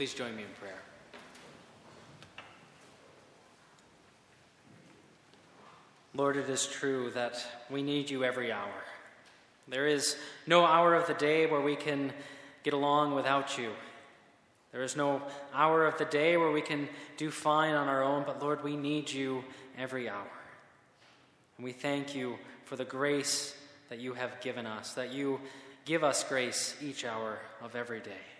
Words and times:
Please 0.00 0.14
join 0.14 0.34
me 0.34 0.44
in 0.44 0.48
prayer. 0.58 0.80
Lord, 6.14 6.38
it 6.38 6.48
is 6.48 6.66
true 6.66 7.10
that 7.10 7.44
we 7.68 7.82
need 7.82 8.08
you 8.08 8.24
every 8.24 8.50
hour. 8.50 8.82
There 9.68 9.86
is 9.86 10.16
no 10.46 10.64
hour 10.64 10.94
of 10.94 11.06
the 11.06 11.12
day 11.12 11.44
where 11.44 11.60
we 11.60 11.76
can 11.76 12.14
get 12.62 12.72
along 12.72 13.14
without 13.14 13.58
you. 13.58 13.72
There 14.72 14.82
is 14.82 14.96
no 14.96 15.20
hour 15.52 15.84
of 15.84 15.98
the 15.98 16.06
day 16.06 16.38
where 16.38 16.50
we 16.50 16.62
can 16.62 16.88
do 17.18 17.30
fine 17.30 17.74
on 17.74 17.86
our 17.86 18.02
own, 18.02 18.24
but 18.24 18.42
Lord, 18.42 18.64
we 18.64 18.78
need 18.78 19.12
you 19.12 19.44
every 19.76 20.08
hour. 20.08 20.32
And 21.58 21.64
we 21.66 21.72
thank 21.72 22.14
you 22.14 22.38
for 22.64 22.76
the 22.76 22.86
grace 22.86 23.54
that 23.90 23.98
you 23.98 24.14
have 24.14 24.40
given 24.40 24.64
us, 24.64 24.94
that 24.94 25.12
you 25.12 25.42
give 25.84 26.02
us 26.02 26.24
grace 26.24 26.74
each 26.80 27.04
hour 27.04 27.38
of 27.60 27.76
every 27.76 28.00
day. 28.00 28.39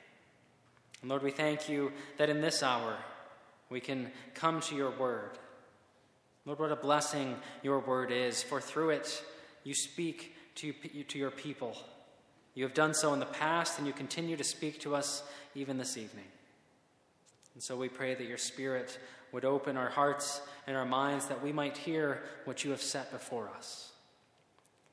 And 1.01 1.11
Lord, 1.11 1.23
we 1.23 1.31
thank 1.31 1.69
you 1.69 1.93
that 2.19 2.29
in 2.29 2.41
this 2.41 2.63
hour 2.63 2.97
we 3.71 3.81
can 3.81 4.11
come 4.35 4.61
to 4.63 4.75
your 4.75 4.91
word. 4.91 5.39
Lord, 6.45 6.59
what 6.59 6.73
a 6.73 6.77
blessing 6.77 7.37
your 7.63 7.79
word 7.81 8.11
is, 8.11 8.43
for 8.43 8.61
through 8.61 8.91
it 8.91 9.23
you 9.65 9.75
speak 9.75 10.35
to, 10.57 10.73
to 11.09 11.19
your 11.19 11.31
people. 11.31 11.77
You 12.55 12.65
have 12.65 12.75
done 12.75 12.95
so 12.95 13.13
in 13.13 13.21
the 13.21 13.27
past, 13.27 13.79
and 13.79 13.87
you 13.87 13.93
continue 13.93 14.37
to 14.37 14.45
speak 14.45 14.81
to 14.81 14.95
us 14.95 15.23
even 15.55 15.79
this 15.79 15.97
evening. 15.97 16.25
And 17.55 17.63
so 17.63 17.77
we 17.77 17.89
pray 17.89 18.15
that 18.15 18.27
your 18.27 18.39
Spirit 18.39 18.99
would 19.33 19.45
open 19.45 19.77
our 19.77 19.89
hearts 19.89 20.41
and 20.67 20.77
our 20.77 20.85
minds 20.85 21.27
that 21.27 21.43
we 21.43 21.53
might 21.53 21.77
hear 21.77 22.23
what 22.45 22.65
you 22.65 22.71
have 22.71 22.83
set 22.83 23.13
before 23.13 23.49
us. 23.57 23.93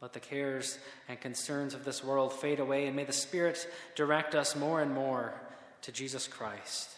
Let 0.01 0.13
the 0.13 0.19
cares 0.19 0.77
and 1.09 1.19
concerns 1.19 1.73
of 1.73 1.83
this 1.83 2.03
world 2.03 2.31
fade 2.31 2.59
away, 2.59 2.85
and 2.85 2.95
may 2.95 3.05
the 3.05 3.13
Spirit 3.13 3.67
direct 3.95 4.35
us 4.35 4.55
more 4.55 4.81
and 4.81 4.93
more 4.93 5.33
to 5.81 5.91
Jesus 5.91 6.27
Christ, 6.27 6.89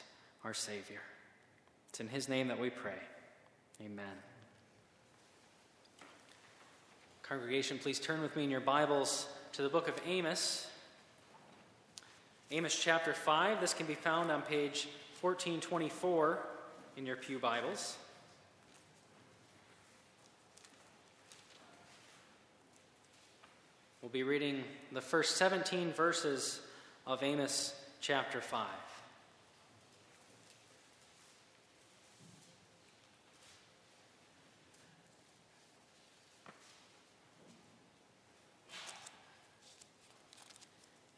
our 0.44 0.54
Savior. 0.54 1.02
It's 1.90 2.00
in 2.00 2.08
His 2.08 2.30
name 2.30 2.48
that 2.48 2.60
we 2.60 2.70
pray. 2.70 3.00
Amen. 3.86 4.06
Congregation, 7.24 7.78
please 7.78 8.00
turn 8.00 8.22
with 8.22 8.36
me 8.36 8.44
in 8.44 8.50
your 8.50 8.60
Bibles 8.60 9.28
to 9.54 9.62
the 9.62 9.70
book 9.70 9.88
of 9.88 9.96
Amos. 10.08 10.68
Amos 12.52 12.76
chapter 12.76 13.14
5. 13.14 13.62
This 13.62 13.74
can 13.74 13.86
be 13.86 13.94
found 13.94 14.32
on 14.32 14.42
page 14.42 14.88
1424 15.22 16.40
in 16.98 17.06
your 17.06 17.16
Pew 17.16 17.38
Bibles. 17.38 17.98
We'll 24.02 24.10
be 24.10 24.24
reading 24.24 24.64
the 24.92 25.02
first 25.02 25.36
17 25.38 25.94
verses 25.94 26.62
of 27.06 27.22
Amos 27.22 27.76
chapter 28.02 28.42
5. 28.42 28.68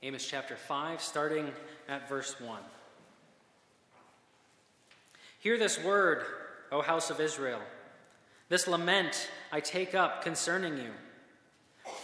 Amos 0.04 0.26
chapter 0.26 0.56
5, 0.56 1.00
starting 1.00 1.52
at 1.88 2.10
verse 2.10 2.40
1. 2.42 2.60
Hear 5.40 5.60
this 5.60 5.84
word, 5.84 6.24
O 6.72 6.82
house 6.82 7.12
of 7.12 7.20
Israel. 7.20 7.62
This 8.50 8.68
lament 8.68 9.30
I 9.52 9.60
take 9.60 9.94
up 9.94 10.24
concerning 10.24 10.78
you. 10.78 10.92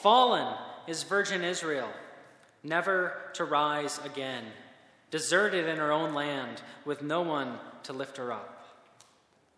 Fallen 0.02 0.54
is 0.86 1.02
virgin 1.04 1.44
Israel, 1.44 1.90
never 2.64 3.32
to 3.34 3.46
rise 3.46 4.00
again, 4.06 4.44
deserted 5.12 5.68
in 5.68 5.78
her 5.78 5.92
own 5.92 6.14
land, 6.14 6.62
with 6.86 7.02
no 7.02 7.22
one 7.22 7.58
to 7.84 7.94
lift 7.94 8.18
her 8.18 8.32
up. 8.32 8.58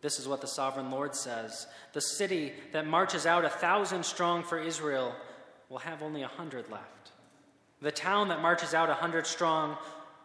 This 0.02 0.20
is 0.20 0.28
what 0.28 0.42
the 0.42 0.48
sovereign 0.48 0.92
Lord 0.92 1.16
says 1.16 1.68
The 1.94 2.02
city 2.02 2.54
that 2.72 2.88
marches 2.88 3.26
out 3.26 3.46
a 3.46 3.50
thousand 3.50 4.06
strong 4.06 4.44
for 4.44 4.60
Israel 4.60 5.14
will 5.70 5.80
have 5.80 6.02
only 6.02 6.24
a 6.24 6.28
hundred 6.28 6.70
left. 6.72 7.12
The 7.82 7.92
town 7.92 8.30
that 8.30 8.42
marches 8.42 8.74
out 8.74 8.90
a 8.90 8.94
hundred 8.96 9.28
strong 9.28 9.78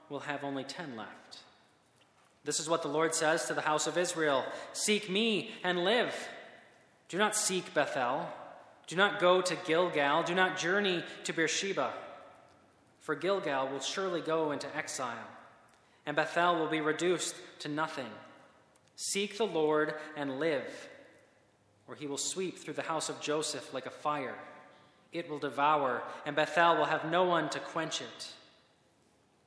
will 0.08 0.20
have 0.20 0.44
only 0.44 0.64
ten 0.64 0.96
left. 0.96 1.38
This 2.44 2.60
is 2.60 2.68
what 2.68 2.82
the 2.82 2.88
Lord 2.88 3.14
says 3.14 3.46
to 3.46 3.54
the 3.54 3.62
house 3.62 3.86
of 3.86 3.98
Israel 3.98 4.44
Seek 4.72 5.10
me 5.10 5.50
and 5.62 5.84
live. 5.84 6.14
Do 7.08 7.18
not 7.18 7.36
seek 7.36 7.74
Bethel. 7.74 8.26
Do 8.86 8.96
not 8.96 9.18
go 9.18 9.40
to 9.40 9.56
Gilgal. 9.66 10.24
Do 10.24 10.34
not 10.34 10.58
journey 10.58 11.02
to 11.24 11.32
Beersheba. 11.32 11.92
For 13.04 13.14
Gilgal 13.14 13.68
will 13.68 13.80
surely 13.80 14.20
go 14.20 14.50
into 14.50 14.74
exile, 14.76 15.28
and 16.06 16.16
Bethel 16.16 16.58
will 16.58 16.68
be 16.68 16.80
reduced 16.80 17.36
to 17.60 17.68
nothing. 17.68 18.10
Seek 18.96 19.36
the 19.38 19.46
Lord 19.46 19.94
and 20.16 20.40
live, 20.40 20.88
or 21.86 21.94
he 21.94 22.08
will 22.08 22.18
sweep 22.18 22.58
through 22.58 22.74
the 22.74 22.82
house 22.82 23.08
of 23.08 23.20
Joseph 23.20 23.72
like 23.72 23.86
a 23.86 23.90
fire 23.90 24.36
it 25.14 25.30
will 25.30 25.38
devour, 25.38 26.02
and 26.26 26.34
Bethel 26.34 26.76
will 26.76 26.84
have 26.84 27.08
no 27.08 27.22
one 27.22 27.48
to 27.50 27.60
quench 27.60 28.00
it. 28.02 28.28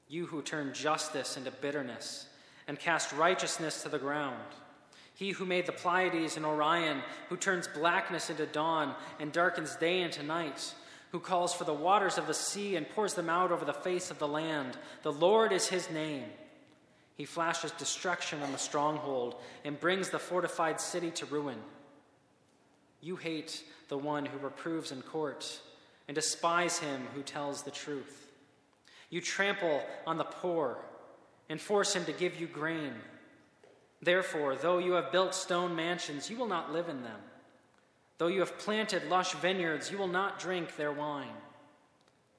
You 0.07 0.25
who 0.25 0.41
turn 0.41 0.73
justice 0.73 1.35
into 1.35 1.51
bitterness 1.51 2.27
and 2.67 2.79
cast 2.79 3.11
righteousness 3.11 3.83
to 3.83 3.89
the 3.89 3.99
ground. 3.99 4.41
He 5.13 5.31
who 5.31 5.45
made 5.45 5.65
the 5.65 5.73
Pleiades 5.73 6.37
and 6.37 6.45
Orion, 6.45 7.01
who 7.27 7.35
turns 7.35 7.67
blackness 7.67 8.29
into 8.29 8.45
dawn 8.45 8.95
and 9.19 9.33
darkens 9.33 9.75
day 9.75 10.01
into 10.01 10.23
night, 10.23 10.73
who 11.11 11.19
calls 11.19 11.53
for 11.53 11.63
the 11.63 11.73
waters 11.73 12.17
of 12.17 12.27
the 12.27 12.33
sea 12.33 12.75
and 12.75 12.89
pours 12.89 13.13
them 13.13 13.29
out 13.29 13.51
over 13.51 13.65
the 13.65 13.73
face 13.73 14.11
of 14.11 14.19
the 14.19 14.27
land. 14.27 14.77
The 15.03 15.11
Lord 15.11 15.51
is 15.51 15.67
his 15.67 15.89
name. 15.89 16.25
He 17.15 17.25
flashes 17.25 17.71
destruction 17.71 18.41
on 18.43 18.51
the 18.51 18.57
stronghold 18.57 19.35
and 19.63 19.79
brings 19.79 20.09
the 20.09 20.19
fortified 20.19 20.79
city 20.79 21.11
to 21.11 21.25
ruin. 21.25 21.57
You 23.01 23.15
hate 23.15 23.63
the 23.89 23.97
one 23.97 24.25
who 24.25 24.37
reproves 24.39 24.91
in 24.91 25.01
court, 25.01 25.59
and 26.07 26.15
despise 26.15 26.79
him 26.79 27.07
who 27.15 27.21
tells 27.21 27.63
the 27.63 27.71
truth. 27.71 28.27
You 29.09 29.21
trample 29.21 29.81
on 30.05 30.17
the 30.17 30.23
poor 30.23 30.77
and 31.49 31.59
force 31.59 31.95
him 31.95 32.05
to 32.05 32.11
give 32.11 32.39
you 32.39 32.47
grain. 32.47 32.93
Therefore, 34.01 34.55
though 34.55 34.77
you 34.77 34.93
have 34.93 35.11
built 35.11 35.33
stone 35.33 35.75
mansions, 35.75 36.29
you 36.29 36.37
will 36.37 36.47
not 36.47 36.73
live 36.73 36.89
in 36.89 37.03
them. 37.03 37.19
Though 38.17 38.27
you 38.27 38.39
have 38.39 38.57
planted 38.57 39.09
lush 39.09 39.33
vineyards, 39.33 39.91
you 39.91 39.97
will 39.97 40.07
not 40.07 40.39
drink 40.39 40.75
their 40.75 40.91
wine. 40.91 41.35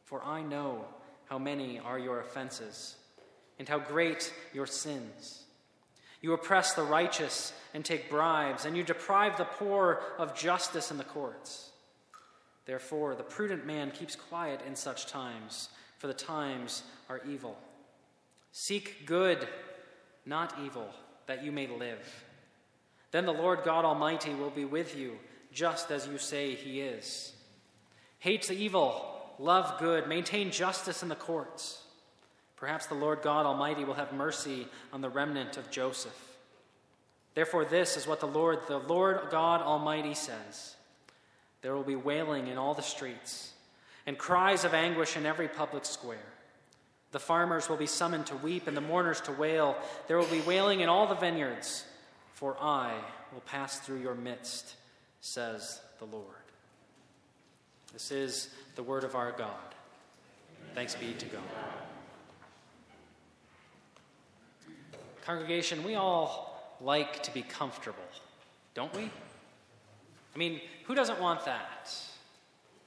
For 0.04 0.22
I 0.24 0.42
know 0.42 0.84
how 1.26 1.38
many 1.38 1.78
are 1.78 1.98
your 1.98 2.20
offenses 2.20 2.96
and 3.58 3.68
how 3.68 3.78
great 3.78 4.32
your 4.52 4.66
sins. 4.66 5.44
You 6.20 6.32
oppress 6.32 6.74
the 6.74 6.82
righteous 6.82 7.52
and 7.74 7.84
take 7.84 8.10
bribes, 8.10 8.64
and 8.64 8.76
you 8.76 8.82
deprive 8.82 9.36
the 9.36 9.44
poor 9.44 10.00
of 10.18 10.34
justice 10.34 10.90
in 10.90 10.98
the 10.98 11.04
courts. 11.04 11.70
Therefore, 12.66 13.14
the 13.14 13.22
prudent 13.22 13.66
man 13.66 13.90
keeps 13.90 14.16
quiet 14.16 14.60
in 14.66 14.74
such 14.74 15.06
times, 15.06 15.68
for 15.98 16.06
the 16.06 16.14
times 16.14 16.82
are 17.08 17.20
evil. 17.26 17.56
Seek 18.50 19.06
good, 19.06 19.46
not 20.26 20.54
evil, 20.64 20.88
that 21.26 21.44
you 21.44 21.52
may 21.52 21.66
live. 21.66 22.24
Then 23.10 23.26
the 23.26 23.32
Lord 23.32 23.60
God 23.64 23.84
Almighty 23.84 24.34
will 24.34 24.50
be 24.50 24.64
with 24.64 24.96
you, 24.96 25.18
just 25.58 25.90
as 25.90 26.06
you 26.06 26.18
say 26.18 26.54
he 26.54 26.80
is. 26.80 27.32
Hate 28.20 28.46
the 28.46 28.54
evil, 28.54 29.04
love 29.40 29.80
good, 29.80 30.06
maintain 30.06 30.52
justice 30.52 31.02
in 31.02 31.08
the 31.08 31.16
courts. 31.16 31.82
Perhaps 32.54 32.86
the 32.86 32.94
Lord 32.94 33.22
God 33.22 33.44
Almighty 33.44 33.82
will 33.82 33.94
have 33.94 34.12
mercy 34.12 34.68
on 34.92 35.00
the 35.00 35.08
remnant 35.08 35.56
of 35.56 35.68
Joseph. 35.68 36.16
Therefore, 37.34 37.64
this 37.64 37.96
is 37.96 38.06
what 38.06 38.20
the 38.20 38.26
Lord, 38.26 38.60
the 38.68 38.78
Lord 38.78 39.18
God 39.32 39.60
Almighty 39.60 40.14
says 40.14 40.76
There 41.62 41.74
will 41.74 41.82
be 41.82 41.96
wailing 41.96 42.46
in 42.46 42.56
all 42.56 42.74
the 42.74 42.80
streets, 42.80 43.52
and 44.06 44.16
cries 44.16 44.62
of 44.62 44.74
anguish 44.74 45.16
in 45.16 45.26
every 45.26 45.48
public 45.48 45.84
square. 45.84 46.18
The 47.10 47.18
farmers 47.18 47.68
will 47.68 47.76
be 47.76 47.86
summoned 47.86 48.26
to 48.26 48.36
weep, 48.36 48.68
and 48.68 48.76
the 48.76 48.80
mourners 48.80 49.20
to 49.22 49.32
wail. 49.32 49.76
There 50.06 50.18
will 50.18 50.26
be 50.26 50.40
wailing 50.42 50.82
in 50.82 50.88
all 50.88 51.08
the 51.08 51.16
vineyards, 51.16 51.84
for 52.34 52.56
I 52.60 52.94
will 53.32 53.40
pass 53.40 53.80
through 53.80 54.02
your 54.02 54.14
midst, 54.14 54.76
says 55.20 55.80
the 55.98 56.04
Lord. 56.04 56.24
This 57.92 58.10
is 58.10 58.50
the 58.76 58.82
word 58.82 59.04
of 59.04 59.14
our 59.14 59.32
God. 59.32 59.50
Thanks 60.74 60.94
be 60.94 61.12
to 61.14 61.26
God. 61.26 61.42
Congregation, 65.24 65.82
we 65.84 65.94
all 65.94 66.76
like 66.80 67.22
to 67.22 67.34
be 67.34 67.42
comfortable, 67.42 67.98
don't 68.74 68.94
we? 68.94 69.02
I 69.02 70.38
mean, 70.38 70.60
who 70.86 70.94
doesn't 70.94 71.20
want 71.20 71.44
that? 71.44 71.92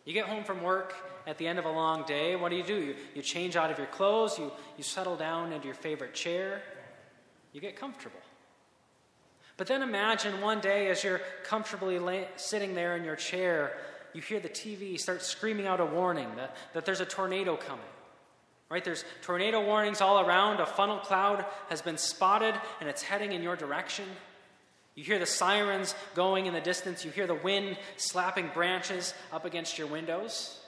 You 0.06 0.14
get 0.14 0.26
home 0.26 0.44
from 0.44 0.64
work 0.64 0.96
at 1.28 1.38
the 1.38 1.48
end 1.48 1.60
of 1.60 1.66
a 1.66 1.72
long 1.72 2.04
day, 2.06 2.36
what 2.36 2.50
do 2.50 2.56
you 2.56 2.64
do? 2.64 2.76
You, 2.76 2.96
you 3.14 3.22
change 3.22 3.56
out 3.56 3.70
of 3.70 3.78
your 3.78 3.88
clothes, 3.88 4.40
you, 4.40 4.52
you 4.78 4.84
settle 4.84 5.16
down 5.16 5.54
into 5.54 5.68
your 5.68 5.76
favorite 5.76 6.14
chair, 6.14 6.64
you 7.54 7.62
get 7.62 7.76
comfortable. 7.76 8.20
But 9.62 9.68
then 9.68 9.84
imagine 9.84 10.42
one 10.42 10.60
day 10.60 10.90
as 10.90 11.04
you're 11.04 11.22
comfortably 11.44 12.00
lay, 12.00 12.28
sitting 12.36 12.74
there 12.74 12.98
in 12.98 13.04
your 13.04 13.16
chair, 13.16 13.78
you 14.12 14.20
hear 14.20 14.40
the 14.40 14.50
TV 14.50 14.98
start 14.98 15.22
screaming 15.22 15.68
out 15.68 15.80
a 15.80 15.86
warning 15.86 16.36
that, 16.38 16.56
that 16.74 16.84
there's 16.84 17.00
a 17.00 17.06
tornado 17.06 17.58
coming 17.58 17.86
Right? 18.72 18.84
There's 18.84 19.06
tornado 19.22 19.64
warnings 19.64 20.02
all 20.02 20.28
around. 20.28 20.62
A 20.62 20.66
funnel 20.66 20.98
cloud 20.98 21.46
has 21.70 21.80
been 21.80 22.00
spotted 22.00 22.56
and 22.80 22.90
it's 22.90 23.04
heading 23.04 23.34
in 23.34 23.44
your 23.44 23.56
direction. 23.56 24.06
You 24.96 25.04
hear 25.04 25.20
the 25.20 25.28
sirens 25.28 25.94
going 26.16 26.48
in 26.48 26.56
the 26.56 26.60
distance. 26.60 27.06
You 27.06 27.12
hear 27.12 27.28
the 27.28 27.36
wind 27.36 27.78
slapping 27.98 28.50
branches 28.56 29.14
up 29.32 29.46
against 29.46 29.78
your 29.78 29.86
windows. 29.86 30.60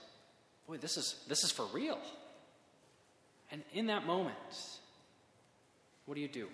Boy, 0.67 0.77
this 0.77 0.97
is, 0.97 1.15
this 1.27 1.43
is 1.43 1.49
for 1.49 1.65
real. 1.73 1.97
And 3.51 3.63
in 3.73 3.87
that 3.87 4.05
moment, 4.05 4.37
what 6.05 6.13
do 6.13 6.21
you 6.21 6.27
do? 6.27 6.47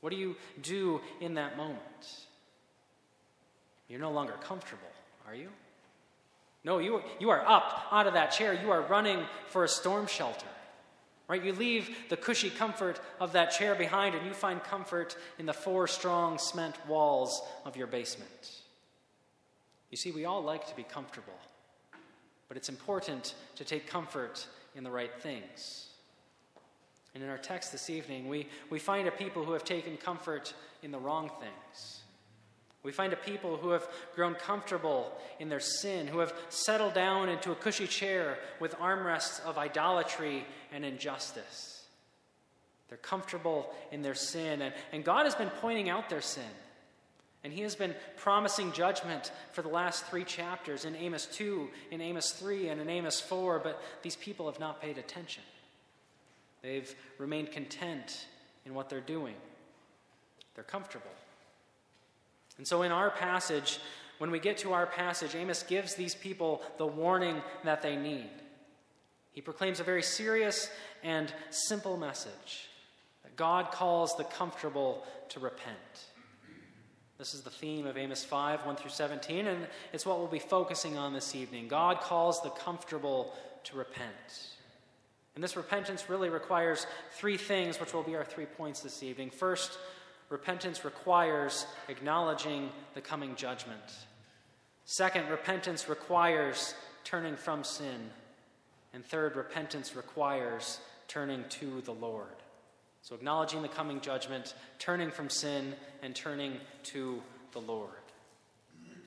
What 0.00 0.10
do 0.10 0.16
you 0.16 0.36
do 0.62 1.00
in 1.20 1.34
that 1.34 1.56
moment? 1.56 1.78
You're 3.88 4.00
no 4.00 4.12
longer 4.12 4.34
comfortable, 4.42 4.82
are 5.26 5.34
you? 5.34 5.48
No, 6.62 6.78
you, 6.78 7.02
you 7.18 7.30
are 7.30 7.46
up 7.46 7.86
out 7.90 8.06
of 8.06 8.14
that 8.14 8.30
chair. 8.30 8.52
You 8.52 8.70
are 8.70 8.82
running 8.82 9.24
for 9.48 9.64
a 9.64 9.68
storm 9.68 10.06
shelter. 10.06 10.46
Right? 11.26 11.44
You 11.44 11.52
leave 11.52 11.90
the 12.08 12.16
cushy 12.16 12.50
comfort 12.50 13.00
of 13.20 13.32
that 13.32 13.52
chair 13.52 13.74
behind 13.74 14.14
and 14.14 14.26
you 14.26 14.32
find 14.32 14.62
comfort 14.62 15.16
in 15.38 15.46
the 15.46 15.52
four 15.52 15.86
strong 15.86 16.38
cement 16.38 16.74
walls 16.88 17.40
of 17.64 17.76
your 17.76 17.86
basement. 17.86 18.50
You 19.90 19.96
see, 19.96 20.10
we 20.10 20.24
all 20.24 20.42
like 20.42 20.66
to 20.68 20.76
be 20.76 20.82
comfortable, 20.82 21.38
but 22.48 22.56
it's 22.56 22.68
important 22.68 23.34
to 23.56 23.64
take 23.64 23.86
comfort 23.86 24.46
in 24.74 24.84
the 24.84 24.90
right 24.90 25.12
things. 25.20 25.89
And 27.14 27.24
in 27.24 27.30
our 27.30 27.38
text 27.38 27.72
this 27.72 27.90
evening, 27.90 28.28
we, 28.28 28.46
we 28.70 28.78
find 28.78 29.08
a 29.08 29.12
people 29.12 29.44
who 29.44 29.52
have 29.52 29.64
taken 29.64 29.96
comfort 29.96 30.54
in 30.82 30.90
the 30.90 30.98
wrong 30.98 31.30
things. 31.40 32.00
We 32.82 32.92
find 32.92 33.12
a 33.12 33.16
people 33.16 33.56
who 33.56 33.70
have 33.70 33.86
grown 34.14 34.34
comfortable 34.34 35.12
in 35.38 35.48
their 35.48 35.60
sin, 35.60 36.06
who 36.06 36.20
have 36.20 36.32
settled 36.48 36.94
down 36.94 37.28
into 37.28 37.52
a 37.52 37.56
cushy 37.56 37.86
chair 37.86 38.38
with 38.58 38.78
armrests 38.78 39.44
of 39.44 39.58
idolatry 39.58 40.46
and 40.72 40.84
injustice. 40.84 41.84
They're 42.88 42.98
comfortable 42.98 43.72
in 43.92 44.02
their 44.02 44.14
sin, 44.14 44.62
and, 44.62 44.74
and 44.92 45.04
God 45.04 45.24
has 45.24 45.34
been 45.34 45.50
pointing 45.60 45.90
out 45.90 46.08
their 46.08 46.22
sin. 46.22 46.42
And 47.44 47.52
He 47.52 47.62
has 47.62 47.76
been 47.76 47.94
promising 48.16 48.72
judgment 48.72 49.30
for 49.52 49.62
the 49.62 49.68
last 49.68 50.06
three 50.06 50.24
chapters 50.24 50.84
in 50.84 50.96
Amos 50.96 51.26
2, 51.26 51.68
in 51.90 52.00
Amos 52.00 52.32
3, 52.32 52.68
and 52.68 52.80
in 52.80 52.88
Amos 52.88 53.20
4, 53.20 53.60
but 53.60 53.80
these 54.02 54.16
people 54.16 54.46
have 54.46 54.60
not 54.60 54.80
paid 54.80 54.98
attention. 54.98 55.42
They've 56.62 56.94
remained 57.18 57.52
content 57.52 58.26
in 58.66 58.74
what 58.74 58.88
they're 58.88 59.00
doing, 59.00 59.34
they're 60.54 60.64
comfortable. 60.64 61.10
And 62.58 62.66
so, 62.66 62.82
in 62.82 62.92
our 62.92 63.10
passage, 63.10 63.78
when 64.18 64.30
we 64.30 64.38
get 64.38 64.58
to 64.58 64.74
our 64.74 64.86
passage, 64.86 65.34
Amos 65.34 65.62
gives 65.62 65.94
these 65.94 66.14
people 66.14 66.60
the 66.76 66.86
warning 66.86 67.40
that 67.64 67.80
they 67.80 67.96
need. 67.96 68.28
He 69.32 69.40
proclaims 69.40 69.80
a 69.80 69.84
very 69.84 70.02
serious 70.02 70.68
and 71.02 71.32
simple 71.48 71.96
message 71.96 72.68
that 73.22 73.36
God 73.36 73.70
calls 73.72 74.14
the 74.16 74.24
comfortable 74.24 75.04
to 75.30 75.40
repent. 75.40 75.78
This 77.16 77.32
is 77.32 77.42
the 77.42 77.50
theme 77.50 77.86
of 77.86 77.96
Amos 77.96 78.24
5, 78.24 78.66
1 78.66 78.76
through 78.76 78.90
17, 78.90 79.46
and 79.46 79.66
it's 79.92 80.04
what 80.04 80.18
we'll 80.18 80.26
be 80.26 80.38
focusing 80.38 80.98
on 80.98 81.12
this 81.12 81.34
evening. 81.34 81.68
God 81.68 82.00
calls 82.00 82.42
the 82.42 82.50
comfortable 82.50 83.34
to 83.64 83.76
repent. 83.76 84.58
And 85.34 85.44
this 85.44 85.56
repentance 85.56 86.08
really 86.08 86.28
requires 86.28 86.86
three 87.12 87.36
things, 87.36 87.78
which 87.78 87.94
will 87.94 88.02
be 88.02 88.16
our 88.16 88.24
three 88.24 88.46
points 88.46 88.80
this 88.80 89.02
evening. 89.02 89.30
First, 89.30 89.78
repentance 90.28 90.84
requires 90.84 91.66
acknowledging 91.88 92.70
the 92.94 93.00
coming 93.00 93.36
judgment. 93.36 93.80
Second, 94.84 95.28
repentance 95.28 95.88
requires 95.88 96.74
turning 97.04 97.36
from 97.36 97.62
sin. 97.62 98.10
And 98.92 99.04
third, 99.04 99.36
repentance 99.36 99.94
requires 99.94 100.80
turning 101.06 101.44
to 101.50 101.80
the 101.82 101.92
Lord. 101.92 102.26
So, 103.02 103.14
acknowledging 103.14 103.62
the 103.62 103.68
coming 103.68 104.00
judgment, 104.00 104.54
turning 104.78 105.10
from 105.10 105.30
sin, 105.30 105.74
and 106.02 106.14
turning 106.14 106.56
to 106.84 107.22
the 107.52 107.60
Lord. 107.60 107.90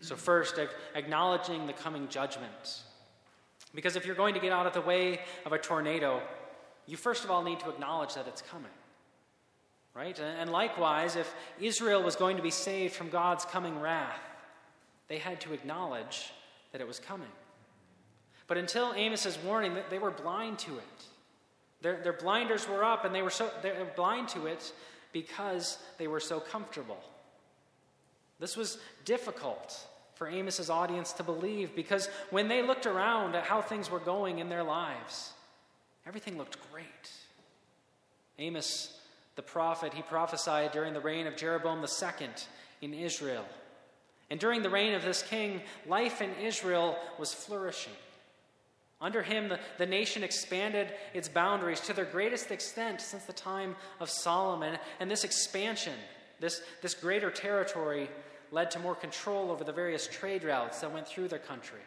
So, 0.02 0.16
first, 0.16 0.60
acknowledging 0.96 1.68
the 1.68 1.74
coming 1.74 2.08
judgment. 2.08 2.84
Because 3.74 3.96
if 3.96 4.06
you're 4.06 4.16
going 4.16 4.34
to 4.36 4.40
get 4.40 4.52
out 4.52 4.68
of 4.68 4.74
the 4.74 4.82
way 4.82 5.20
of 5.46 5.52
a 5.52 5.58
tornado, 5.58 6.22
you 6.86 6.98
first 6.98 7.24
of 7.24 7.32
all 7.32 7.44
need 7.44 7.60
to 7.62 7.70
acknowledge 7.70 8.14
that 8.16 8.28
it's 8.28 8.42
coming. 8.42 8.72
Right? 9.96 10.20
And 10.20 10.52
likewise, 10.52 11.16
if 11.16 11.34
Israel 11.60 12.02
was 12.02 12.16
going 12.16 12.38
to 12.38 12.44
be 12.44 12.50
saved 12.50 12.96
from 12.96 13.10
God's 13.10 13.46
coming 13.46 13.80
wrath, 13.80 14.20
they 15.08 15.20
had 15.20 15.40
to 15.42 15.54
acknowledge 15.54 16.32
that 16.72 16.82
it 16.82 16.88
was 16.88 17.00
coming. 17.00 17.28
But 18.48 18.58
until 18.58 18.92
Amos's 18.94 19.38
warning, 19.38 19.76
they 19.90 20.00
were 20.00 20.12
blind 20.12 20.60
to 20.60 20.78
it. 20.78 21.06
Their, 21.82 22.02
their 22.02 22.14
blinders 22.14 22.68
were 22.68 22.84
up, 22.84 23.06
and 23.06 23.14
they 23.14 23.22
were 23.22 23.30
so 23.30 23.52
they 23.62 23.72
were 23.72 23.88
blind 23.96 24.30
to 24.30 24.48
it 24.48 24.72
because 25.12 25.78
they 25.98 26.08
were 26.08 26.20
so 26.20 26.40
comfortable. 26.40 27.00
This 28.40 28.58
was 28.58 28.80
difficult 29.06 29.86
for 30.16 30.28
Amos's 30.28 30.70
audience 30.70 31.14
to 31.14 31.24
believe 31.24 31.76
because 31.76 32.08
when 32.30 32.48
they 32.48 32.62
looked 32.62 32.86
around 32.86 33.36
at 33.36 33.44
how 33.44 33.62
things 33.62 33.90
were 33.90 34.00
going 34.00 34.40
in 34.40 34.50
their 34.50 34.64
lives, 34.64 35.34
everything 36.06 36.38
looked 36.38 36.58
great. 36.72 37.12
Amos 38.40 38.98
the 39.36 39.42
prophet, 39.42 39.94
he 39.94 40.02
prophesied 40.04 40.72
during 40.72 40.94
the 40.94 41.00
reign 41.00 41.26
of 41.26 41.36
Jeroboam 41.36 41.84
II 41.84 42.28
in 42.82 42.94
Israel. 42.94 43.46
And 44.30 44.40
during 44.40 44.62
the 44.62 44.70
reign 44.70 44.94
of 44.94 45.04
this 45.04 45.24
king, 45.24 45.62
life 45.88 46.22
in 46.22 46.30
Israel 46.42 46.98
was 47.18 47.34
flourishing. 47.34 47.94
Under 49.02 49.22
him, 49.22 49.50
the, 49.50 49.60
the 49.78 49.86
nation 49.86 50.24
expanded 50.24 50.88
its 51.14 51.28
boundaries 51.28 51.82
to 51.82 51.94
their 51.94 52.06
greatest 52.06 52.52
extent 52.52 53.02
since 53.02 53.26
the 53.26 53.34
time 53.34 53.76
of 54.00 54.10
Solomon. 54.10 54.78
And 55.00 55.12
this 55.12 55.24
expansion, 55.24 55.94
this, 56.40 56.62
this 56.82 56.94
greater 56.94 57.30
territory, 57.30 58.10
led 58.54 58.70
to 58.70 58.80
more 58.80 58.94
control 58.94 59.52
over 59.52 59.64
the 59.64 59.72
various 59.74 60.08
trade 60.08 60.44
routes 60.44 60.80
that 60.80 60.94
went 60.94 61.08
through 61.08 61.28
their 61.28 61.40
country. 61.40 61.82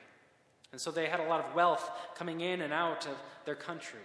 And 0.73 0.81
so 0.81 0.91
they 0.91 1.07
had 1.07 1.21
a 1.21 1.29
lot 1.29 1.45
of 1.45 1.55
wealth 1.55 1.89
coming 2.17 2.41
in 2.41 2.61
and 2.61 2.73
out 2.73 3.07
of 3.07 3.17
their 3.45 3.55
country. 3.55 4.01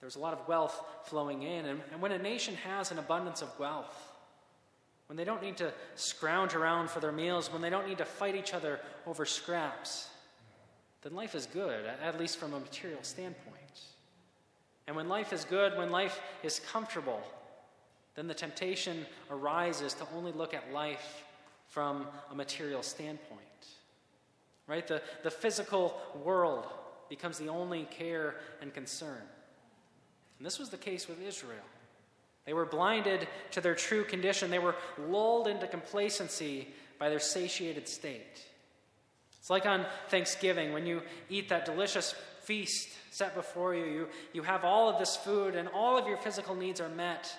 There 0.00 0.06
was 0.06 0.16
a 0.16 0.20
lot 0.20 0.32
of 0.32 0.48
wealth 0.48 0.82
flowing 1.04 1.42
in. 1.42 1.66
And, 1.66 1.80
and 1.92 2.00
when 2.00 2.12
a 2.12 2.18
nation 2.18 2.54
has 2.56 2.90
an 2.90 2.98
abundance 2.98 3.42
of 3.42 3.56
wealth, 3.58 3.94
when 5.08 5.18
they 5.18 5.24
don't 5.24 5.42
need 5.42 5.58
to 5.58 5.72
scrounge 5.94 6.54
around 6.54 6.88
for 6.88 7.00
their 7.00 7.12
meals, 7.12 7.52
when 7.52 7.60
they 7.60 7.68
don't 7.68 7.86
need 7.86 7.98
to 7.98 8.06
fight 8.06 8.34
each 8.34 8.54
other 8.54 8.80
over 9.06 9.26
scraps, 9.26 10.08
then 11.02 11.14
life 11.14 11.34
is 11.34 11.44
good, 11.44 11.84
at 12.02 12.18
least 12.18 12.38
from 12.38 12.54
a 12.54 12.60
material 12.60 13.02
standpoint. 13.02 13.54
And 14.86 14.96
when 14.96 15.08
life 15.08 15.34
is 15.34 15.44
good, 15.44 15.76
when 15.76 15.90
life 15.90 16.20
is 16.42 16.60
comfortable, 16.60 17.20
then 18.14 18.26
the 18.26 18.34
temptation 18.34 19.04
arises 19.30 19.92
to 19.94 20.06
only 20.14 20.32
look 20.32 20.54
at 20.54 20.72
life 20.72 21.24
from 21.68 22.06
a 22.30 22.34
material 22.34 22.82
standpoint. 22.82 23.40
Right? 24.66 24.86
The, 24.86 25.02
the 25.22 25.30
physical 25.30 26.00
world 26.22 26.66
becomes 27.08 27.38
the 27.38 27.48
only 27.48 27.84
care 27.90 28.36
and 28.60 28.72
concern. 28.72 29.22
And 30.38 30.46
this 30.46 30.58
was 30.58 30.70
the 30.70 30.76
case 30.76 31.08
with 31.08 31.20
Israel. 31.20 31.64
They 32.46 32.52
were 32.52 32.66
blinded 32.66 33.26
to 33.52 33.60
their 33.60 33.74
true 33.74 34.04
condition, 34.04 34.50
they 34.50 34.58
were 34.58 34.76
lulled 34.98 35.48
into 35.48 35.66
complacency 35.66 36.68
by 36.98 37.08
their 37.08 37.20
satiated 37.20 37.88
state. 37.88 38.44
It's 39.40 39.50
like 39.50 39.66
on 39.66 39.84
Thanksgiving 40.08 40.72
when 40.72 40.86
you 40.86 41.02
eat 41.28 41.50
that 41.50 41.66
delicious 41.66 42.14
feast 42.44 42.88
set 43.10 43.34
before 43.34 43.74
you. 43.74 43.84
You, 43.84 44.08
you 44.32 44.42
have 44.42 44.64
all 44.64 44.88
of 44.88 44.98
this 44.98 45.16
food 45.16 45.54
and 45.54 45.68
all 45.68 45.98
of 45.98 46.06
your 46.06 46.16
physical 46.16 46.54
needs 46.54 46.80
are 46.80 46.88
met. 46.88 47.30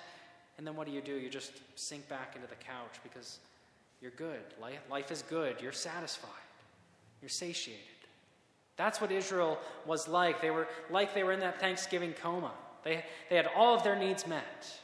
And 0.58 0.66
then 0.66 0.76
what 0.76 0.86
do 0.86 0.92
you 0.92 1.00
do? 1.00 1.14
You 1.14 1.28
just 1.28 1.52
sink 1.74 2.08
back 2.08 2.34
into 2.36 2.46
the 2.48 2.54
couch 2.54 3.00
because 3.02 3.38
you're 4.00 4.12
good. 4.12 4.42
Life, 4.90 5.10
is 5.10 5.22
good. 5.22 5.60
You're 5.60 5.72
satisfied. 5.72 6.30
You're 7.22 7.28
satiated. 7.28 7.82
That's 8.76 9.00
what 9.00 9.10
Israel 9.10 9.58
was 9.86 10.06
like. 10.06 10.42
They 10.42 10.50
were 10.50 10.68
like 10.90 11.14
they 11.14 11.24
were 11.24 11.32
in 11.32 11.40
that 11.40 11.60
Thanksgiving 11.60 12.12
coma. 12.12 12.52
They, 12.84 13.04
they 13.30 13.36
had 13.36 13.48
all 13.56 13.74
of 13.74 13.82
their 13.82 13.96
needs 13.96 14.26
met. 14.26 14.80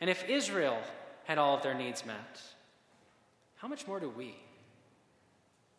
And 0.00 0.08
if 0.08 0.28
Israel 0.28 0.78
had 1.24 1.38
all 1.38 1.56
of 1.56 1.62
their 1.62 1.74
needs 1.74 2.04
met, 2.06 2.40
how 3.56 3.68
much 3.68 3.86
more 3.86 4.00
do 4.00 4.08
we? 4.08 4.34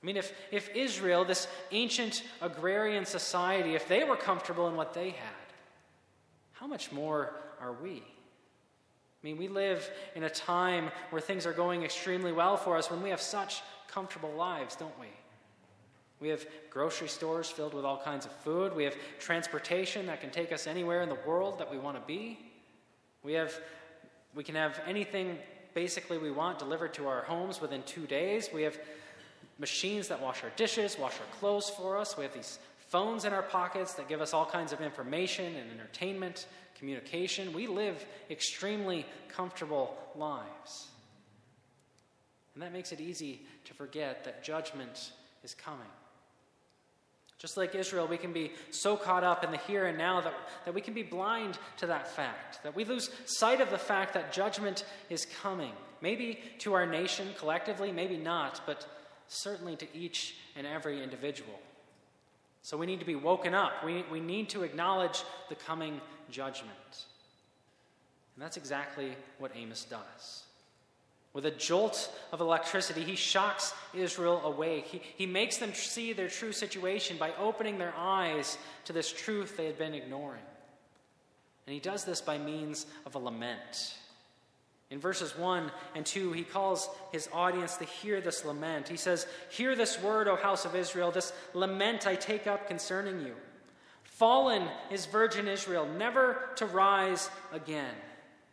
I 0.02 0.06
mean, 0.06 0.18
if, 0.18 0.32
if 0.52 0.70
Israel, 0.76 1.26
this 1.26 1.48
ancient 1.72 2.24
agrarian 2.42 3.06
society, 3.06 3.74
if 3.76 3.88
they 3.88 4.04
were 4.04 4.16
comfortable 4.16 4.68
in 4.68 4.76
what 4.76 4.94
they 4.94 5.10
had, 5.10 5.48
how 6.54 6.68
much 6.68 6.92
more 6.92 7.34
are 7.60 7.74
we? 7.74 8.04
I 9.24 9.28
mean, 9.28 9.38
we 9.38 9.48
live 9.48 9.90
in 10.16 10.24
a 10.24 10.30
time 10.30 10.92
where 11.10 11.22
things 11.22 11.46
are 11.46 11.54
going 11.54 11.84
extremely 11.84 12.32
well 12.32 12.56
for 12.56 12.78
us 12.78 12.92
when 12.92 13.02
we 13.02 13.10
have 13.10 13.22
such 13.22 13.62
comfortable 13.88 14.32
lives, 14.34 14.76
don't 14.76 14.98
we? 15.00 15.08
We 16.20 16.30
have 16.30 16.46
grocery 16.70 17.08
stores 17.08 17.50
filled 17.50 17.74
with 17.74 17.86
all 17.86 18.02
kinds 18.02 18.26
of 18.26 18.32
food. 18.32 18.76
We 18.76 18.84
have 18.84 18.96
transportation 19.20 20.06
that 20.08 20.22
can 20.22 20.30
take 20.30 20.52
us 20.52 20.68
anywhere 20.68 21.02
in 21.02 21.10
the 21.10 21.18
world 21.28 21.60
that 21.60 21.70
we 21.70 21.78
want 21.78 21.98
to 21.98 22.04
be. 22.08 22.40
We 23.24 23.34
have 23.34 23.54
we 24.36 24.44
can 24.44 24.56
have 24.56 24.80
anything 24.88 25.38
basically 25.74 26.18
we 26.18 26.32
want 26.32 26.60
delivered 26.60 26.94
to 26.96 27.08
our 27.08 27.22
homes 27.22 27.60
within 27.60 27.84
2 27.84 28.08
days. 28.08 28.50
We 28.54 28.64
have 28.64 28.78
machines 29.60 30.08
that 30.10 30.22
wash 30.22 30.44
our 30.44 30.52
dishes, 30.56 30.98
wash 31.00 31.14
our 31.20 31.38
clothes 31.40 31.70
for 31.70 31.98
us. 31.98 32.18
We 32.18 32.24
have 32.24 32.34
these 32.34 32.60
phones 32.78 33.26
in 33.26 33.34
our 33.34 33.42
pockets 33.44 33.94
that 33.94 34.08
give 34.08 34.22
us 34.22 34.34
all 34.34 34.46
kinds 34.46 34.72
of 34.72 34.82
information 34.82 35.56
and 35.56 35.72
entertainment, 35.72 36.46
communication. 36.78 37.54
We 37.54 37.68
live 37.68 38.06
extremely 38.30 39.06
comfortable 39.30 39.96
lives. 40.16 40.90
And 42.54 42.64
that 42.64 42.74
makes 42.74 42.92
it 42.92 43.00
easy 43.00 43.42
to 43.66 43.74
forget 43.74 44.24
that 44.24 44.44
judgment 44.44 45.12
is 45.44 45.54
coming. 45.54 45.88
Just 47.38 47.56
like 47.56 47.76
Israel, 47.76 48.08
we 48.08 48.18
can 48.18 48.34
be 48.34 48.52
so 48.72 48.98
caught 48.98 49.24
up 49.24 49.44
in 49.44 49.52
the 49.52 49.58
here 49.58 49.86
and 49.86 49.98
now 49.98 50.22
that, 50.22 50.34
that 50.66 50.74
we 50.74 50.82
can 50.82 50.96
be 50.96 51.04
blind 51.04 51.60
to 51.78 51.86
that 51.86 52.08
fact, 52.08 52.64
that 52.64 52.76
we 52.76 52.84
lose 52.84 53.12
sight 53.26 53.62
of 53.62 53.70
the 53.70 53.78
fact 53.78 54.16
that 54.16 54.34
judgment 54.34 54.86
is 55.10 55.28
coming. 55.42 55.72
Maybe 56.02 56.40
to 56.60 56.74
our 56.74 56.88
nation 56.88 57.28
collectively, 57.38 57.92
maybe 57.92 58.18
not, 58.18 58.62
but 58.66 58.88
certainly 59.28 59.76
to 59.76 59.88
each 59.96 60.36
and 60.56 60.66
every 60.66 61.04
individual. 61.04 61.60
So 62.64 62.76
we 62.76 62.88
need 62.88 63.00
to 63.00 63.06
be 63.06 63.16
woken 63.16 63.54
up. 63.54 63.86
We, 63.86 64.04
we 64.12 64.20
need 64.20 64.50
to 64.50 64.64
acknowledge 64.64 65.24
the 65.50 65.56
coming 65.56 66.02
judgment. 66.30 67.06
And 68.36 68.44
that's 68.44 68.58
exactly 68.58 69.16
what 69.40 69.52
Amos 69.56 69.86
does. 69.86 70.44
With 71.34 71.46
a 71.46 71.52
jolt 71.52 72.12
of 72.32 72.42
electricity, 72.42 73.04
he 73.04 73.16
shocks 73.16 73.74
Israel 73.94 74.42
awake. 74.44 74.86
He, 74.86 75.02
he 75.18 75.26
makes 75.26 75.58
them 75.58 75.74
see 75.74 76.14
their 76.14 76.30
true 76.30 76.52
situation 76.52 77.18
by 77.18 77.32
opening 77.40 77.78
their 77.78 77.94
eyes 77.96 78.58
to 78.86 78.94
this 78.94 79.12
truth 79.12 79.58
they 79.58 79.66
had 79.66 79.78
been 79.78 79.94
ignoring. 79.94 80.42
And 81.68 81.74
he 81.74 81.80
does 81.80 82.06
this 82.06 82.22
by 82.22 82.38
means 82.38 82.88
of 83.06 83.16
a 83.16 83.20
lament. 83.20 83.96
In 84.90 85.00
verses 85.00 85.38
1 85.38 85.70
and 85.96 86.06
2, 86.06 86.32
he 86.32 86.44
calls 86.44 86.90
his 87.12 87.28
audience 87.34 87.76
to 87.78 87.86
hear 87.86 88.22
this 88.22 88.46
lament. 88.46 88.88
He 88.88 88.96
says, 88.96 89.28
Hear 89.50 89.76
this 89.76 90.02
word, 90.02 90.28
O 90.30 90.38
house 90.38 90.64
of 90.64 90.76
Israel, 90.76 91.12
this 91.12 91.34
lament 91.54 92.08
I 92.08 92.16
take 92.16 92.48
up 92.48 92.68
concerning 92.68 93.20
you. 93.20 93.36
Fallen 94.18 94.68
is 94.92 95.06
virgin 95.06 95.48
Israel, 95.48 95.88
never 95.88 96.50
to 96.58 96.66
rise 96.66 97.30
again 97.52 97.94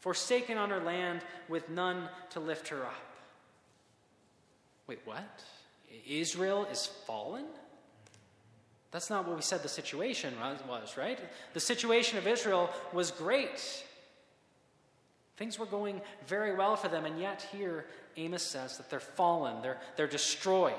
forsaken 0.04 0.58
on 0.58 0.68
her 0.68 0.80
land 0.80 1.22
with 1.48 1.70
none 1.70 2.10
to 2.28 2.38
lift 2.38 2.68
her 2.68 2.84
up. 2.84 3.06
Wait, 4.86 4.98
what? 5.06 5.42
Israel 6.06 6.68
is 6.70 6.84
fallen? 7.06 7.46
That's 8.90 9.08
not 9.08 9.26
what 9.26 9.34
we 9.34 9.40
said 9.40 9.62
the 9.62 9.68
situation 9.70 10.34
was, 10.68 10.98
right? 10.98 11.18
The 11.54 11.60
situation 11.60 12.18
of 12.18 12.26
Israel 12.26 12.68
was 12.92 13.12
great. 13.12 13.82
Things 15.38 15.58
were 15.58 15.64
going 15.64 16.02
very 16.26 16.54
well 16.54 16.76
for 16.76 16.88
them, 16.88 17.06
and 17.06 17.18
yet 17.18 17.48
here 17.50 17.86
Amos 18.18 18.42
says 18.42 18.76
that 18.76 18.90
they're 18.90 19.00
fallen, 19.00 19.62
they're, 19.62 19.78
they're 19.96 20.06
destroyed. 20.06 20.74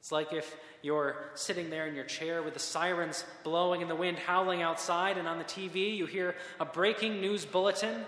It's 0.00 0.12
like 0.12 0.32
if 0.32 0.56
you're 0.82 1.16
sitting 1.34 1.70
there 1.70 1.86
in 1.86 1.94
your 1.94 2.04
chair 2.04 2.42
with 2.42 2.54
the 2.54 2.60
sirens 2.60 3.24
blowing 3.42 3.82
and 3.82 3.90
the 3.90 3.96
wind 3.96 4.18
howling 4.18 4.62
outside, 4.62 5.18
and 5.18 5.26
on 5.26 5.38
the 5.38 5.44
TV 5.44 5.96
you 5.96 6.06
hear 6.06 6.34
a 6.60 6.64
breaking 6.64 7.20
news 7.20 7.44
bulletin, 7.44 7.94
and 7.94 8.06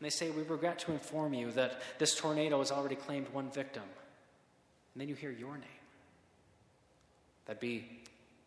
they 0.00 0.10
say, 0.10 0.30
We 0.30 0.42
regret 0.42 0.80
to 0.80 0.92
inform 0.92 1.32
you 1.34 1.52
that 1.52 1.80
this 1.98 2.14
tornado 2.14 2.58
has 2.58 2.72
already 2.72 2.96
claimed 2.96 3.28
one 3.32 3.50
victim. 3.50 3.84
And 4.94 5.00
then 5.00 5.08
you 5.08 5.14
hear 5.14 5.30
your 5.30 5.54
name. 5.54 5.82
That'd 7.46 7.60
be 7.60 7.86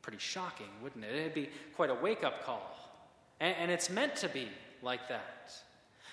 pretty 0.02 0.20
shocking, 0.20 0.68
wouldn't 0.84 1.04
it? 1.04 1.16
It'd 1.16 1.34
be 1.34 1.50
quite 1.76 1.90
a 1.90 1.96
wake 1.96 2.24
up 2.24 2.44
call. 2.46 2.76
And, 3.40 3.56
and 3.60 3.72
it's 3.72 3.90
meant 3.90 4.16
to 4.18 4.30
be 4.30 4.48
like 4.82 5.08
that. 5.10 5.52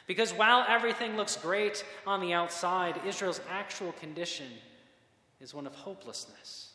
Because 0.06 0.32
while 0.32 0.64
everything 0.68 1.16
looks 1.16 1.36
great 1.36 1.84
on 2.06 2.20
the 2.20 2.32
outside, 2.32 3.00
Israel's 3.06 3.40
actual 3.50 3.92
condition 3.92 4.46
is 5.42 5.52
one 5.52 5.66
of 5.66 5.74
hopelessness. 5.74 6.70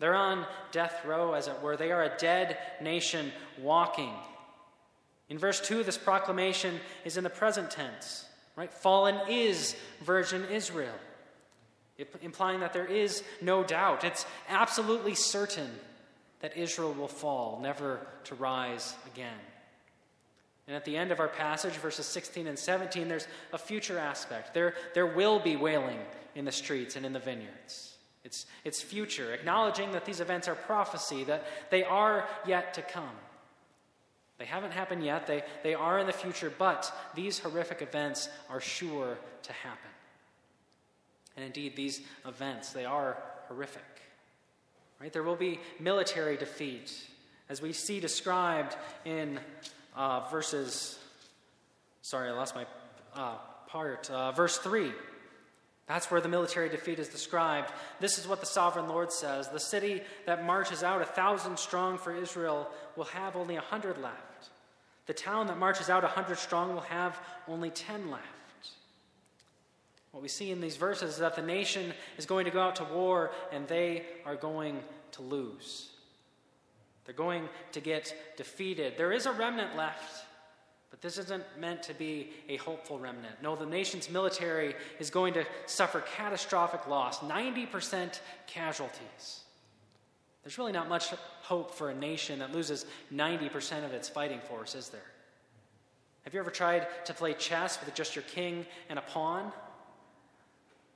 They're 0.00 0.14
on 0.14 0.44
death 0.72 1.04
row, 1.04 1.34
as 1.34 1.46
it 1.46 1.62
were. 1.62 1.76
They 1.76 1.92
are 1.92 2.02
a 2.02 2.16
dead 2.18 2.58
nation 2.80 3.30
walking. 3.60 4.12
In 5.28 5.38
verse 5.38 5.60
2, 5.60 5.84
this 5.84 5.96
proclamation 5.96 6.80
is 7.04 7.16
in 7.16 7.22
the 7.22 7.30
present 7.30 7.70
tense, 7.70 8.26
right? 8.56 8.72
Fallen 8.72 9.20
is 9.28 9.76
virgin 10.02 10.44
Israel, 10.50 10.94
implying 12.22 12.60
that 12.60 12.72
there 12.72 12.86
is 12.86 13.22
no 13.40 13.62
doubt. 13.62 14.02
It's 14.02 14.26
absolutely 14.48 15.14
certain 15.14 15.70
that 16.40 16.56
Israel 16.56 16.92
will 16.92 17.06
fall, 17.06 17.60
never 17.62 18.04
to 18.24 18.34
rise 18.34 18.94
again. 19.14 19.38
And 20.70 20.76
at 20.76 20.84
the 20.84 20.96
end 20.96 21.10
of 21.10 21.18
our 21.18 21.26
passage, 21.26 21.72
verses 21.72 22.06
16 22.06 22.46
and 22.46 22.56
17, 22.56 23.08
there's 23.08 23.26
a 23.52 23.58
future 23.58 23.98
aspect. 23.98 24.54
There, 24.54 24.74
there 24.94 25.04
will 25.04 25.40
be 25.40 25.56
wailing 25.56 25.98
in 26.36 26.44
the 26.44 26.52
streets 26.52 26.94
and 26.94 27.04
in 27.04 27.12
the 27.12 27.18
vineyards. 27.18 27.96
It's, 28.22 28.46
it's 28.62 28.80
future, 28.80 29.34
acknowledging 29.34 29.90
that 29.90 30.04
these 30.04 30.20
events 30.20 30.46
are 30.46 30.54
prophecy, 30.54 31.24
that 31.24 31.44
they 31.70 31.82
are 31.82 32.24
yet 32.46 32.74
to 32.74 32.82
come. 32.82 33.16
They 34.38 34.44
haven't 34.44 34.70
happened 34.70 35.04
yet, 35.04 35.26
they, 35.26 35.42
they 35.64 35.74
are 35.74 35.98
in 35.98 36.06
the 36.06 36.12
future, 36.12 36.52
but 36.56 36.96
these 37.16 37.40
horrific 37.40 37.82
events 37.82 38.28
are 38.48 38.60
sure 38.60 39.18
to 39.42 39.52
happen. 39.52 39.90
And 41.36 41.44
indeed, 41.44 41.74
these 41.74 42.00
events, 42.24 42.70
they 42.70 42.84
are 42.84 43.20
horrific. 43.48 43.82
Right? 45.00 45.12
There 45.12 45.24
will 45.24 45.34
be 45.34 45.58
military 45.80 46.36
defeat, 46.36 46.92
as 47.48 47.60
we 47.60 47.72
see 47.72 47.98
described 47.98 48.76
in 49.04 49.40
uh, 49.94 50.28
verses. 50.30 50.98
Sorry, 52.02 52.28
I 52.28 52.32
lost 52.32 52.54
my 52.54 52.66
uh, 53.14 53.36
part. 53.68 54.10
Uh, 54.10 54.32
verse 54.32 54.58
3. 54.58 54.92
That's 55.86 56.08
where 56.08 56.20
the 56.20 56.28
military 56.28 56.68
defeat 56.68 57.00
is 57.00 57.08
described. 57.08 57.72
This 57.98 58.16
is 58.16 58.28
what 58.28 58.38
the 58.38 58.46
sovereign 58.46 58.88
Lord 58.88 59.12
says 59.12 59.48
The 59.48 59.58
city 59.58 60.02
that 60.24 60.44
marches 60.44 60.84
out 60.84 61.02
a 61.02 61.04
thousand 61.04 61.58
strong 61.58 61.98
for 61.98 62.14
Israel 62.14 62.68
will 62.94 63.06
have 63.06 63.34
only 63.34 63.56
a 63.56 63.60
hundred 63.60 63.98
left. 63.98 64.50
The 65.06 65.14
town 65.14 65.48
that 65.48 65.58
marches 65.58 65.90
out 65.90 66.04
a 66.04 66.06
hundred 66.06 66.38
strong 66.38 66.72
will 66.74 66.82
have 66.82 67.18
only 67.48 67.70
ten 67.70 68.08
left. 68.08 68.24
What 70.12 70.22
we 70.22 70.28
see 70.28 70.52
in 70.52 70.60
these 70.60 70.76
verses 70.76 71.14
is 71.14 71.18
that 71.18 71.34
the 71.34 71.42
nation 71.42 71.92
is 72.18 72.26
going 72.26 72.44
to 72.44 72.52
go 72.52 72.60
out 72.60 72.76
to 72.76 72.84
war 72.84 73.30
and 73.52 73.66
they 73.66 74.04
are 74.24 74.36
going 74.36 74.80
to 75.12 75.22
lose. 75.22 75.89
They're 77.04 77.14
going 77.14 77.48
to 77.72 77.80
get 77.80 78.14
defeated. 78.36 78.94
There 78.96 79.12
is 79.12 79.26
a 79.26 79.32
remnant 79.32 79.76
left, 79.76 80.24
but 80.90 81.00
this 81.00 81.18
isn't 81.18 81.44
meant 81.58 81.82
to 81.84 81.94
be 81.94 82.30
a 82.48 82.56
hopeful 82.56 82.98
remnant. 82.98 83.42
No, 83.42 83.56
the 83.56 83.66
nation's 83.66 84.10
military 84.10 84.74
is 84.98 85.10
going 85.10 85.34
to 85.34 85.44
suffer 85.66 86.02
catastrophic 86.16 86.86
loss 86.86 87.20
90% 87.20 88.20
casualties. 88.46 89.40
There's 90.42 90.58
really 90.58 90.72
not 90.72 90.88
much 90.88 91.10
hope 91.42 91.74
for 91.74 91.90
a 91.90 91.94
nation 91.94 92.38
that 92.38 92.52
loses 92.52 92.86
90% 93.12 93.84
of 93.84 93.92
its 93.92 94.08
fighting 94.08 94.40
force, 94.40 94.74
is 94.74 94.88
there? 94.88 95.00
Have 96.22 96.34
you 96.34 96.40
ever 96.40 96.50
tried 96.50 96.86
to 97.06 97.14
play 97.14 97.34
chess 97.34 97.78
with 97.84 97.94
just 97.94 98.14
your 98.14 98.24
king 98.24 98.66
and 98.88 98.98
a 98.98 99.02
pawn? 99.02 99.52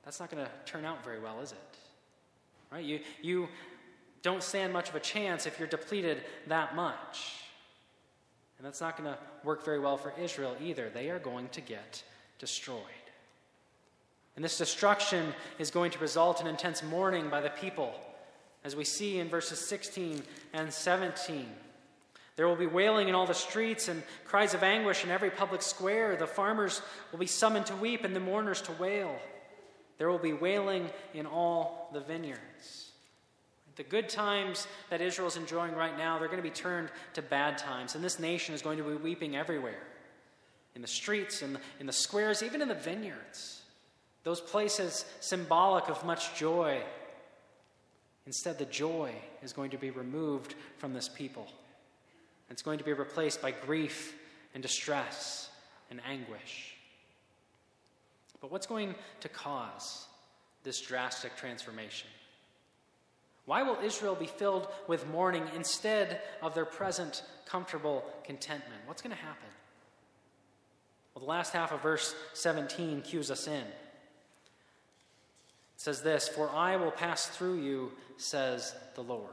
That's 0.03 0.19
not 0.19 0.29
going 0.29 0.45
to 0.45 0.51
turn 0.65 0.85
out 0.85 1.03
very 1.03 1.19
well, 1.19 1.41
is 1.41 1.51
it? 1.51 1.57
Right? 2.71 2.85
You, 2.85 2.99
you 3.21 3.47
don't 4.25 4.41
stand 4.41 4.73
much 4.73 4.89
of 4.89 4.95
a 4.95 4.99
chance 4.99 5.45
if 5.45 5.59
you're 5.59 5.67
depleted 5.67 6.23
that 6.47 6.75
much. 6.75 7.43
And 8.57 8.65
that's 8.65 8.81
not 8.81 8.97
going 8.97 9.07
to 9.07 9.19
work 9.43 9.63
very 9.63 9.79
well 9.79 9.97
for 9.97 10.13
Israel 10.19 10.55
either. 10.59 10.89
They 10.89 11.11
are 11.11 11.19
going 11.19 11.47
to 11.49 11.61
get 11.61 12.01
destroyed. 12.39 12.81
And 14.35 14.43
this 14.43 14.57
destruction 14.57 15.31
is 15.59 15.69
going 15.69 15.91
to 15.91 15.99
result 15.99 16.41
in 16.41 16.47
intense 16.47 16.81
mourning 16.81 17.29
by 17.29 17.39
the 17.39 17.51
people, 17.51 17.93
as 18.63 18.75
we 18.75 18.83
see 18.83 19.19
in 19.19 19.29
verses 19.29 19.59
16 19.59 20.23
and 20.53 20.73
17. 20.73 21.45
There 22.35 22.47
will 22.47 22.55
be 22.55 22.65
wailing 22.65 23.09
in 23.09 23.13
all 23.13 23.27
the 23.27 23.33
streets 23.35 23.89
and 23.89 24.01
cries 24.23 24.55
of 24.55 24.63
anguish 24.63 25.03
in 25.03 25.11
every 25.11 25.29
public 25.29 25.61
square. 25.61 26.15
The 26.15 26.25
farmers 26.25 26.81
will 27.11 27.19
be 27.19 27.27
summoned 27.27 27.67
to 27.67 27.75
weep 27.75 28.03
and 28.03 28.15
the 28.15 28.19
mourners 28.19 28.61
to 28.63 28.71
wail. 28.71 29.15
There 29.99 30.09
will 30.09 30.17
be 30.17 30.33
wailing 30.33 30.89
in 31.13 31.27
all 31.27 31.91
the 31.93 32.01
vineyards. 32.01 32.84
The 33.75 33.83
good 33.83 34.07
times 34.07 34.67
that 34.89 35.01
Israel 35.01 35.27
is 35.27 35.35
enjoying 35.35 35.75
right 35.75 35.97
now, 35.97 36.17
they're 36.17 36.27
going 36.27 36.41
to 36.41 36.43
be 36.43 36.49
turned 36.49 36.89
to 37.13 37.21
bad 37.21 37.57
times. 37.57 37.95
And 37.95 38.03
this 38.03 38.19
nation 38.19 38.55
is 38.55 38.61
going 38.61 38.77
to 38.77 38.83
be 38.83 38.95
weeping 38.95 39.35
everywhere 39.35 39.81
in 40.75 40.81
the 40.81 40.87
streets, 40.87 41.41
in 41.41 41.53
the, 41.53 41.59
in 41.79 41.85
the 41.85 41.93
squares, 41.93 42.41
even 42.41 42.61
in 42.61 42.67
the 42.67 42.75
vineyards. 42.75 43.61
Those 44.23 44.41
places 44.41 45.05
symbolic 45.19 45.89
of 45.89 46.03
much 46.05 46.35
joy. 46.35 46.81
Instead, 48.25 48.57
the 48.57 48.65
joy 48.65 49.11
is 49.43 49.53
going 49.53 49.71
to 49.71 49.77
be 49.77 49.91
removed 49.91 50.55
from 50.77 50.93
this 50.93 51.09
people. 51.09 51.47
It's 52.49 52.61
going 52.61 52.77
to 52.77 52.83
be 52.83 52.93
replaced 52.93 53.41
by 53.41 53.51
grief 53.51 54.15
and 54.53 54.63
distress 54.63 55.49
and 55.91 56.01
anguish. 56.07 56.75
But 58.41 58.51
what's 58.51 58.67
going 58.67 58.95
to 59.21 59.29
cause 59.29 60.07
this 60.63 60.81
drastic 60.81 61.35
transformation? 61.35 62.09
Why 63.45 63.61
will 63.63 63.77
Israel 63.83 64.15
be 64.15 64.25
filled 64.25 64.67
with 64.87 65.07
mourning 65.07 65.43
instead 65.55 66.21
of 66.41 66.55
their 66.55 66.65
present 66.65 67.23
comfortable 67.45 68.03
contentment? 68.23 68.81
What's 68.85 69.01
going 69.01 69.15
to 69.15 69.21
happen? 69.21 69.47
Well, 71.13 71.23
the 71.23 71.29
last 71.29 71.53
half 71.53 71.71
of 71.71 71.81
verse 71.81 72.15
17 72.33 73.01
cues 73.03 73.29
us 73.31 73.47
in. 73.47 73.53
It 73.53 73.65
says 75.77 76.01
this 76.01 76.27
For 76.27 76.49
I 76.49 76.75
will 76.75 76.91
pass 76.91 77.27
through 77.27 77.61
you, 77.61 77.91
says 78.17 78.75
the 78.95 79.03
Lord. 79.03 79.29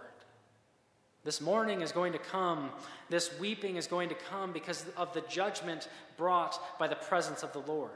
This 1.24 1.40
mourning 1.40 1.82
is 1.82 1.92
going 1.92 2.12
to 2.12 2.18
come. 2.18 2.70
This 3.08 3.38
weeping 3.38 3.76
is 3.76 3.86
going 3.86 4.08
to 4.08 4.14
come 4.14 4.52
because 4.52 4.84
of 4.96 5.14
the 5.14 5.20
judgment 5.22 5.88
brought 6.16 6.78
by 6.78 6.88
the 6.88 6.96
presence 6.96 7.42
of 7.42 7.52
the 7.52 7.60
Lord. 7.60 7.90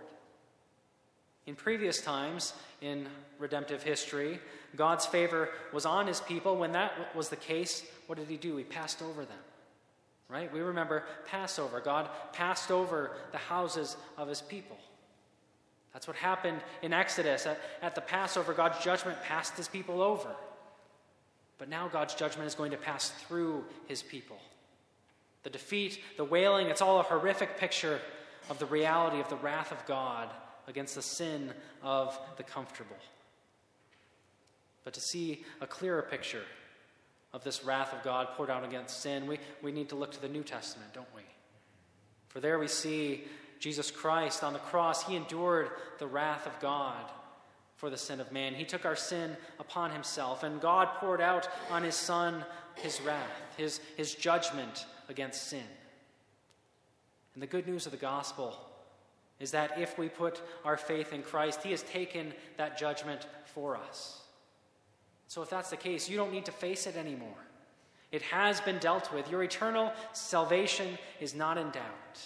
In 1.46 1.54
previous 1.54 2.00
times 2.00 2.54
in 2.80 3.06
redemptive 3.38 3.82
history, 3.82 4.40
God's 4.74 5.06
favor 5.06 5.50
was 5.72 5.86
on 5.86 6.06
his 6.06 6.20
people. 6.20 6.56
When 6.56 6.72
that 6.72 7.14
was 7.14 7.28
the 7.28 7.36
case, 7.36 7.84
what 8.06 8.18
did 8.18 8.28
he 8.28 8.36
do? 8.36 8.56
He 8.56 8.64
passed 8.64 9.00
over 9.00 9.24
them. 9.24 9.38
Right? 10.28 10.52
We 10.52 10.60
remember 10.60 11.04
Passover. 11.26 11.80
God 11.80 12.10
passed 12.32 12.72
over 12.72 13.12
the 13.30 13.38
houses 13.38 13.96
of 14.18 14.28
his 14.28 14.42
people. 14.42 14.76
That's 15.92 16.08
what 16.08 16.16
happened 16.16 16.60
in 16.82 16.92
Exodus. 16.92 17.46
At, 17.46 17.60
at 17.80 17.94
the 17.94 18.00
Passover, 18.00 18.52
God's 18.52 18.82
judgment 18.84 19.22
passed 19.22 19.56
his 19.56 19.68
people 19.68 20.02
over. 20.02 20.28
But 21.58 21.68
now 21.68 21.88
God's 21.88 22.14
judgment 22.14 22.48
is 22.48 22.56
going 22.56 22.72
to 22.72 22.76
pass 22.76 23.10
through 23.10 23.64
his 23.86 24.02
people. 24.02 24.36
The 25.44 25.50
defeat, 25.50 26.00
the 26.16 26.24
wailing, 26.24 26.66
it's 26.66 26.82
all 26.82 26.98
a 26.98 27.04
horrific 27.04 27.56
picture 27.56 28.00
of 28.50 28.58
the 28.58 28.66
reality 28.66 29.20
of 29.20 29.28
the 29.28 29.36
wrath 29.36 29.70
of 29.70 29.86
God 29.86 30.28
against 30.66 30.94
the 30.94 31.02
sin 31.02 31.52
of 31.82 32.18
the 32.36 32.42
comfortable. 32.42 32.96
But 34.84 34.94
to 34.94 35.00
see 35.00 35.44
a 35.60 35.66
clearer 35.66 36.02
picture 36.02 36.44
of 37.32 37.44
this 37.44 37.64
wrath 37.64 37.92
of 37.92 38.02
God 38.02 38.28
poured 38.36 38.50
out 38.50 38.64
against 38.64 39.00
sin, 39.00 39.26
we, 39.26 39.38
we 39.62 39.72
need 39.72 39.88
to 39.88 39.96
look 39.96 40.12
to 40.12 40.20
the 40.20 40.28
New 40.28 40.42
Testament, 40.42 40.92
don't 40.94 41.14
we? 41.14 41.22
For 42.28 42.40
there 42.40 42.58
we 42.58 42.68
see 42.68 43.24
Jesus 43.58 43.90
Christ 43.90 44.44
on 44.44 44.52
the 44.52 44.58
cross. 44.58 45.02
He 45.02 45.16
endured 45.16 45.70
the 45.98 46.06
wrath 46.06 46.46
of 46.46 46.58
God 46.60 47.10
for 47.76 47.90
the 47.90 47.96
sin 47.96 48.20
of 48.20 48.32
man. 48.32 48.54
He 48.54 48.64
took 48.64 48.84
our 48.84 48.96
sin 48.96 49.36
upon 49.58 49.90
himself, 49.90 50.42
and 50.42 50.60
God 50.60 50.88
poured 50.98 51.20
out 51.20 51.48
on 51.70 51.82
his 51.82 51.94
Son 51.94 52.44
his 52.74 53.00
wrath, 53.00 53.30
his, 53.56 53.80
his 53.96 54.14
judgment 54.14 54.86
against 55.08 55.48
sin. 55.48 55.64
And 57.34 57.42
the 57.42 57.46
good 57.46 57.66
news 57.66 57.86
of 57.86 57.92
the 57.92 57.98
gospel 57.98 58.56
is 59.38 59.50
that 59.50 59.78
if 59.78 59.98
we 59.98 60.08
put 60.08 60.40
our 60.64 60.76
faith 60.76 61.12
in 61.12 61.22
Christ, 61.22 61.62
he 61.62 61.70
has 61.70 61.82
taken 61.82 62.32
that 62.56 62.78
judgment 62.78 63.26
for 63.44 63.76
us. 63.76 64.22
So 65.28 65.42
if 65.42 65.50
that's 65.50 65.70
the 65.70 65.76
case, 65.76 66.08
you 66.08 66.16
don't 66.16 66.32
need 66.32 66.46
to 66.46 66.52
face 66.52 66.86
it 66.86 66.96
anymore. 66.96 67.28
It 68.12 68.22
has 68.22 68.60
been 68.60 68.78
dealt 68.78 69.12
with. 69.12 69.30
Your 69.30 69.42
eternal 69.42 69.92
salvation 70.12 70.96
is 71.20 71.34
not 71.34 71.58
in 71.58 71.70
doubt. 71.70 72.20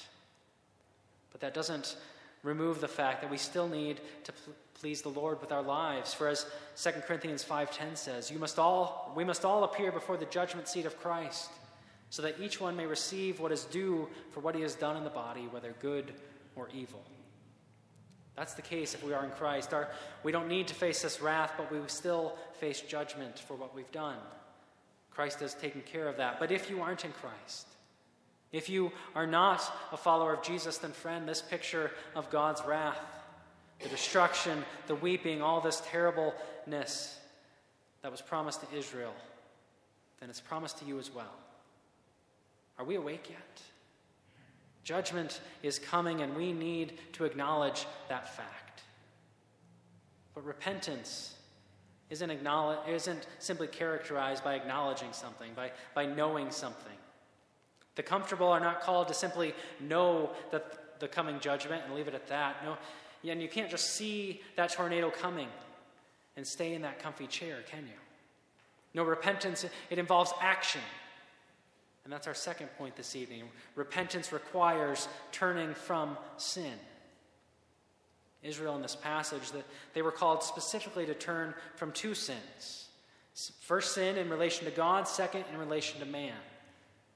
But 1.32 1.40
that 1.40 1.54
doesn't 1.54 1.96
remove 2.42 2.80
the 2.80 2.88
fact 2.88 3.22
that 3.22 3.30
we 3.30 3.38
still 3.38 3.68
need 3.68 4.00
to 4.24 4.32
please 4.74 5.02
the 5.02 5.08
Lord 5.08 5.40
with 5.40 5.52
our 5.52 5.62
lives. 5.62 6.14
For 6.14 6.28
as 6.28 6.46
2 6.76 6.90
Corinthians 7.06 7.44
5:10 7.44 7.96
says, 7.96 8.30
you 8.30 8.38
must 8.38 8.58
all 8.58 9.12
we 9.14 9.24
must 9.24 9.44
all 9.44 9.64
appear 9.64 9.92
before 9.92 10.16
the 10.16 10.26
judgment 10.26 10.68
seat 10.68 10.86
of 10.86 10.98
Christ, 11.00 11.50
so 12.10 12.22
that 12.22 12.40
each 12.40 12.60
one 12.60 12.76
may 12.76 12.86
receive 12.86 13.40
what 13.40 13.52
is 13.52 13.64
due 13.64 14.08
for 14.30 14.40
what 14.40 14.54
he 14.54 14.62
has 14.62 14.74
done 14.74 14.96
in 14.96 15.04
the 15.04 15.10
body, 15.10 15.48
whether 15.50 15.74
good 15.80 16.12
or 16.56 16.68
evil. 16.74 17.02
That's 18.36 18.54
the 18.54 18.62
case 18.62 18.94
if 18.94 19.04
we 19.04 19.12
are 19.12 19.24
in 19.24 19.30
Christ. 19.32 19.74
Our, 19.74 19.88
we 20.22 20.32
don't 20.32 20.48
need 20.48 20.68
to 20.68 20.74
face 20.74 21.02
this 21.02 21.20
wrath, 21.20 21.52
but 21.56 21.70
we 21.70 21.78
still 21.88 22.36
face 22.58 22.80
judgment 22.80 23.38
for 23.38 23.54
what 23.54 23.74
we've 23.74 23.90
done. 23.92 24.16
Christ 25.10 25.40
has 25.40 25.54
taken 25.54 25.82
care 25.82 26.08
of 26.08 26.16
that. 26.16 26.38
But 26.40 26.50
if 26.50 26.70
you 26.70 26.80
aren't 26.80 27.04
in 27.04 27.12
Christ, 27.12 27.66
if 28.52 28.68
you 28.68 28.92
are 29.14 29.26
not 29.26 29.62
a 29.92 29.96
follower 29.96 30.32
of 30.32 30.42
Jesus, 30.42 30.78
then, 30.78 30.92
friend, 30.92 31.28
this 31.28 31.42
picture 31.42 31.90
of 32.14 32.30
God's 32.30 32.62
wrath, 32.64 32.98
the 33.80 33.88
destruction, 33.88 34.64
the 34.86 34.94
weeping, 34.94 35.42
all 35.42 35.60
this 35.60 35.82
terribleness 35.86 37.18
that 38.02 38.10
was 38.10 38.20
promised 38.20 38.60
to 38.62 38.76
Israel, 38.76 39.14
then 40.20 40.30
it's 40.30 40.40
promised 40.40 40.78
to 40.78 40.84
you 40.84 40.98
as 40.98 41.14
well. 41.14 41.34
Are 42.78 42.84
we 42.84 42.96
awake 42.96 43.28
yet? 43.28 43.62
Judgment 44.84 45.40
is 45.62 45.78
coming, 45.78 46.22
and 46.22 46.34
we 46.34 46.52
need 46.52 46.98
to 47.12 47.24
acknowledge 47.24 47.86
that 48.08 48.34
fact. 48.34 48.82
But 50.34 50.44
repentance 50.44 51.34
isn't, 52.08 52.30
isn't 52.88 53.26
simply 53.38 53.66
characterized 53.66 54.42
by 54.42 54.54
acknowledging 54.54 55.12
something, 55.12 55.52
by, 55.54 55.70
by 55.94 56.06
knowing 56.06 56.50
something. 56.50 56.96
The 57.96 58.02
comfortable 58.02 58.48
are 58.48 58.60
not 58.60 58.80
called 58.80 59.08
to 59.08 59.14
simply 59.14 59.54
know 59.80 60.30
that 60.50 61.00
the 61.00 61.08
coming 61.08 61.40
judgment 61.40 61.82
and 61.84 61.94
leave 61.94 62.08
it 62.08 62.14
at 62.14 62.28
that. 62.28 62.56
No, 62.64 62.76
and 63.30 63.42
you 63.42 63.48
can't 63.48 63.70
just 63.70 63.94
see 63.94 64.40
that 64.56 64.72
tornado 64.72 65.10
coming 65.10 65.48
and 66.36 66.46
stay 66.46 66.74
in 66.74 66.82
that 66.82 67.02
comfy 67.02 67.26
chair, 67.26 67.58
can 67.70 67.80
you? 67.80 67.98
No, 68.94 69.04
repentance, 69.04 69.64
it 69.90 69.98
involves 69.98 70.32
action. 70.40 70.80
And 72.04 72.12
that's 72.12 72.26
our 72.26 72.34
second 72.34 72.68
point 72.78 72.96
this 72.96 73.14
evening. 73.14 73.44
Repentance 73.74 74.32
requires 74.32 75.08
turning 75.32 75.74
from 75.74 76.16
sin. 76.36 76.72
Israel 78.42 78.74
in 78.76 78.82
this 78.82 78.96
passage 78.96 79.50
that 79.52 79.64
they 79.92 80.02
were 80.02 80.10
called 80.10 80.42
specifically 80.42 81.04
to 81.06 81.14
turn 81.14 81.54
from 81.76 81.92
two 81.92 82.14
sins. 82.14 82.88
First 83.60 83.94
sin 83.94 84.16
in 84.16 84.30
relation 84.30 84.64
to 84.64 84.70
God, 84.70 85.06
second 85.06 85.44
in 85.52 85.58
relation 85.58 86.00
to 86.00 86.06
man. 86.06 86.34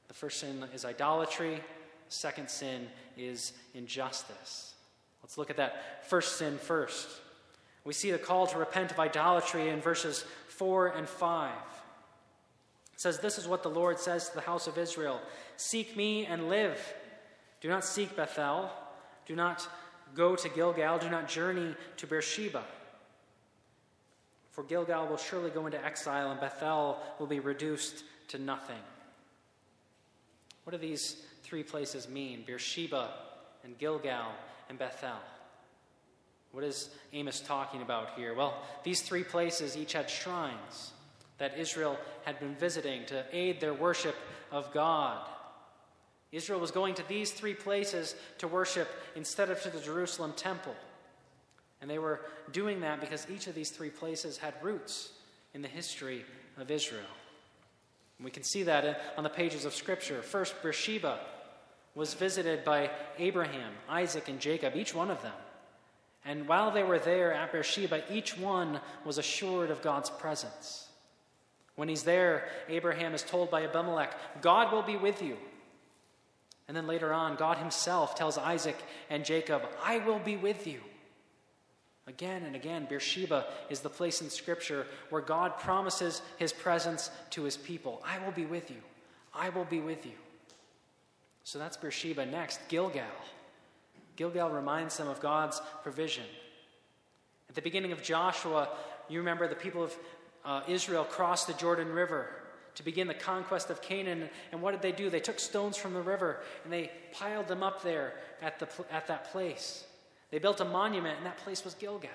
The 0.08 0.14
first 0.14 0.40
sin 0.40 0.64
is 0.74 0.84
idolatry, 0.84 1.60
second 2.08 2.50
sin 2.50 2.88
is 3.16 3.52
injustice. 3.74 4.74
Let's 5.22 5.38
look 5.38 5.50
at 5.50 5.56
that 5.56 6.08
first 6.08 6.36
sin 6.36 6.58
first. 6.58 7.08
We 7.84 7.94
see 7.94 8.10
the 8.10 8.18
call 8.18 8.46
to 8.48 8.58
repent 8.58 8.92
of 8.92 8.98
idolatry 8.98 9.68
in 9.68 9.80
verses 9.80 10.24
4 10.48 10.88
and 10.88 11.08
5. 11.08 11.52
It 12.94 13.00
says, 13.00 13.18
This 13.18 13.38
is 13.38 13.48
what 13.48 13.62
the 13.62 13.68
Lord 13.70 13.98
says 13.98 14.28
to 14.28 14.36
the 14.36 14.40
house 14.40 14.66
of 14.66 14.78
Israel 14.78 15.20
Seek 15.56 15.96
me 15.96 16.26
and 16.26 16.48
live. 16.48 16.78
Do 17.60 17.68
not 17.68 17.84
seek 17.84 18.14
Bethel. 18.16 18.70
Do 19.26 19.34
not 19.34 19.68
go 20.14 20.36
to 20.36 20.48
Gilgal. 20.48 20.98
Do 20.98 21.10
not 21.10 21.28
journey 21.28 21.74
to 21.96 22.06
Beersheba. 22.06 22.62
For 24.52 24.62
Gilgal 24.62 25.08
will 25.08 25.16
surely 25.16 25.50
go 25.50 25.66
into 25.66 25.84
exile, 25.84 26.30
and 26.30 26.40
Bethel 26.40 26.98
will 27.18 27.26
be 27.26 27.40
reduced 27.40 28.04
to 28.28 28.38
nothing. 28.38 28.78
What 30.62 30.70
do 30.70 30.78
these 30.78 31.24
three 31.42 31.64
places 31.64 32.08
mean? 32.08 32.44
Beersheba 32.46 33.10
and 33.64 33.76
Gilgal 33.78 34.30
and 34.68 34.78
Bethel. 34.78 35.18
What 36.52 36.62
is 36.62 36.90
Amos 37.12 37.40
talking 37.40 37.82
about 37.82 38.10
here? 38.16 38.34
Well, 38.34 38.62
these 38.84 39.02
three 39.02 39.24
places 39.24 39.76
each 39.76 39.94
had 39.94 40.08
shrines 40.08 40.92
that 41.38 41.58
Israel 41.58 41.98
had 42.24 42.38
been 42.38 42.54
visiting 42.54 43.04
to 43.06 43.24
aid 43.32 43.60
their 43.60 43.74
worship 43.74 44.14
of 44.50 44.72
God. 44.72 45.26
Israel 46.32 46.60
was 46.60 46.70
going 46.70 46.94
to 46.94 47.08
these 47.08 47.30
three 47.30 47.54
places 47.54 48.14
to 48.38 48.48
worship 48.48 48.88
instead 49.14 49.50
of 49.50 49.62
to 49.62 49.70
the 49.70 49.80
Jerusalem 49.80 50.32
temple. 50.36 50.74
And 51.80 51.90
they 51.90 51.98
were 51.98 52.22
doing 52.52 52.80
that 52.80 53.00
because 53.00 53.26
each 53.30 53.46
of 53.46 53.54
these 53.54 53.70
three 53.70 53.90
places 53.90 54.38
had 54.38 54.54
roots 54.62 55.12
in 55.54 55.62
the 55.62 55.68
history 55.68 56.24
of 56.56 56.70
Israel. 56.70 57.02
And 58.18 58.24
we 58.24 58.30
can 58.30 58.42
see 58.42 58.62
that 58.64 58.84
uh, 58.84 58.94
on 59.16 59.24
the 59.24 59.30
pages 59.30 59.64
of 59.64 59.74
Scripture. 59.74 60.22
First, 60.22 60.54
Beersheba 60.62 61.20
was 61.94 62.14
visited 62.14 62.64
by 62.64 62.90
Abraham, 63.18 63.72
Isaac, 63.88 64.28
and 64.28 64.40
Jacob, 64.40 64.74
each 64.76 64.94
one 64.94 65.10
of 65.10 65.22
them. 65.22 65.32
And 66.24 66.48
while 66.48 66.70
they 66.70 66.82
were 66.82 66.98
there 66.98 67.32
at 67.32 67.52
Beersheba, 67.52 68.02
each 68.10 68.36
one 68.38 68.80
was 69.04 69.18
assured 69.18 69.70
of 69.70 69.82
God's 69.82 70.10
presence. 70.10 70.88
When 71.76 71.88
he's 71.88 72.04
there, 72.04 72.48
Abraham 72.68 73.14
is 73.14 73.22
told 73.22 73.50
by 73.50 73.64
Abimelech, 73.64 74.16
God 74.40 74.72
will 74.72 74.82
be 74.82 74.96
with 74.96 75.22
you. 75.22 75.36
And 76.68 76.76
then 76.76 76.86
later 76.86 77.12
on, 77.12 77.36
God 77.36 77.58
himself 77.58 78.14
tells 78.14 78.38
Isaac 78.38 78.76
and 79.10 79.24
Jacob, 79.24 79.62
I 79.82 79.98
will 79.98 80.18
be 80.18 80.36
with 80.36 80.66
you. 80.66 80.80
Again 82.06 82.42
and 82.44 82.54
again, 82.54 82.86
Beersheba 82.88 83.46
is 83.70 83.80
the 83.80 83.88
place 83.88 84.20
in 84.20 84.30
Scripture 84.30 84.86
where 85.10 85.22
God 85.22 85.58
promises 85.58 86.22
his 86.36 86.52
presence 86.52 87.10
to 87.30 87.44
his 87.44 87.56
people. 87.56 88.02
I 88.06 88.18
will 88.24 88.32
be 88.32 88.44
with 88.44 88.70
you. 88.70 88.80
I 89.34 89.48
will 89.48 89.64
be 89.64 89.80
with 89.80 90.04
you. 90.04 90.12
So 91.44 91.58
that's 91.58 91.76
Beersheba. 91.76 92.26
Next, 92.26 92.60
Gilgal. 92.68 93.02
Gilgal 94.16 94.50
reminds 94.50 94.96
them 94.96 95.08
of 95.08 95.20
God's 95.20 95.60
provision. 95.82 96.24
At 97.48 97.54
the 97.54 97.62
beginning 97.62 97.92
of 97.92 98.02
Joshua, 98.02 98.68
you 99.08 99.18
remember 99.18 99.48
the 99.48 99.54
people 99.54 99.82
of 99.82 99.96
uh, 100.44 100.62
Israel 100.68 101.04
crossed 101.04 101.46
the 101.46 101.54
Jordan 101.54 101.88
River 101.92 102.28
to 102.74 102.82
begin 102.82 103.06
the 103.06 103.14
conquest 103.14 103.70
of 103.70 103.80
Canaan. 103.80 104.28
And 104.52 104.60
what 104.60 104.72
did 104.72 104.82
they 104.82 104.92
do? 104.92 105.10
They 105.10 105.20
took 105.20 105.38
stones 105.38 105.76
from 105.76 105.94
the 105.94 106.02
river 106.02 106.40
and 106.64 106.72
they 106.72 106.90
piled 107.12 107.48
them 107.48 107.62
up 107.62 107.82
there 107.82 108.14
at, 108.42 108.58
the, 108.58 108.68
at 108.90 109.06
that 109.06 109.30
place. 109.32 109.84
They 110.30 110.38
built 110.38 110.60
a 110.60 110.64
monument, 110.64 111.18
and 111.18 111.26
that 111.26 111.36
place 111.38 111.64
was 111.64 111.74
Gilgal. 111.74 112.10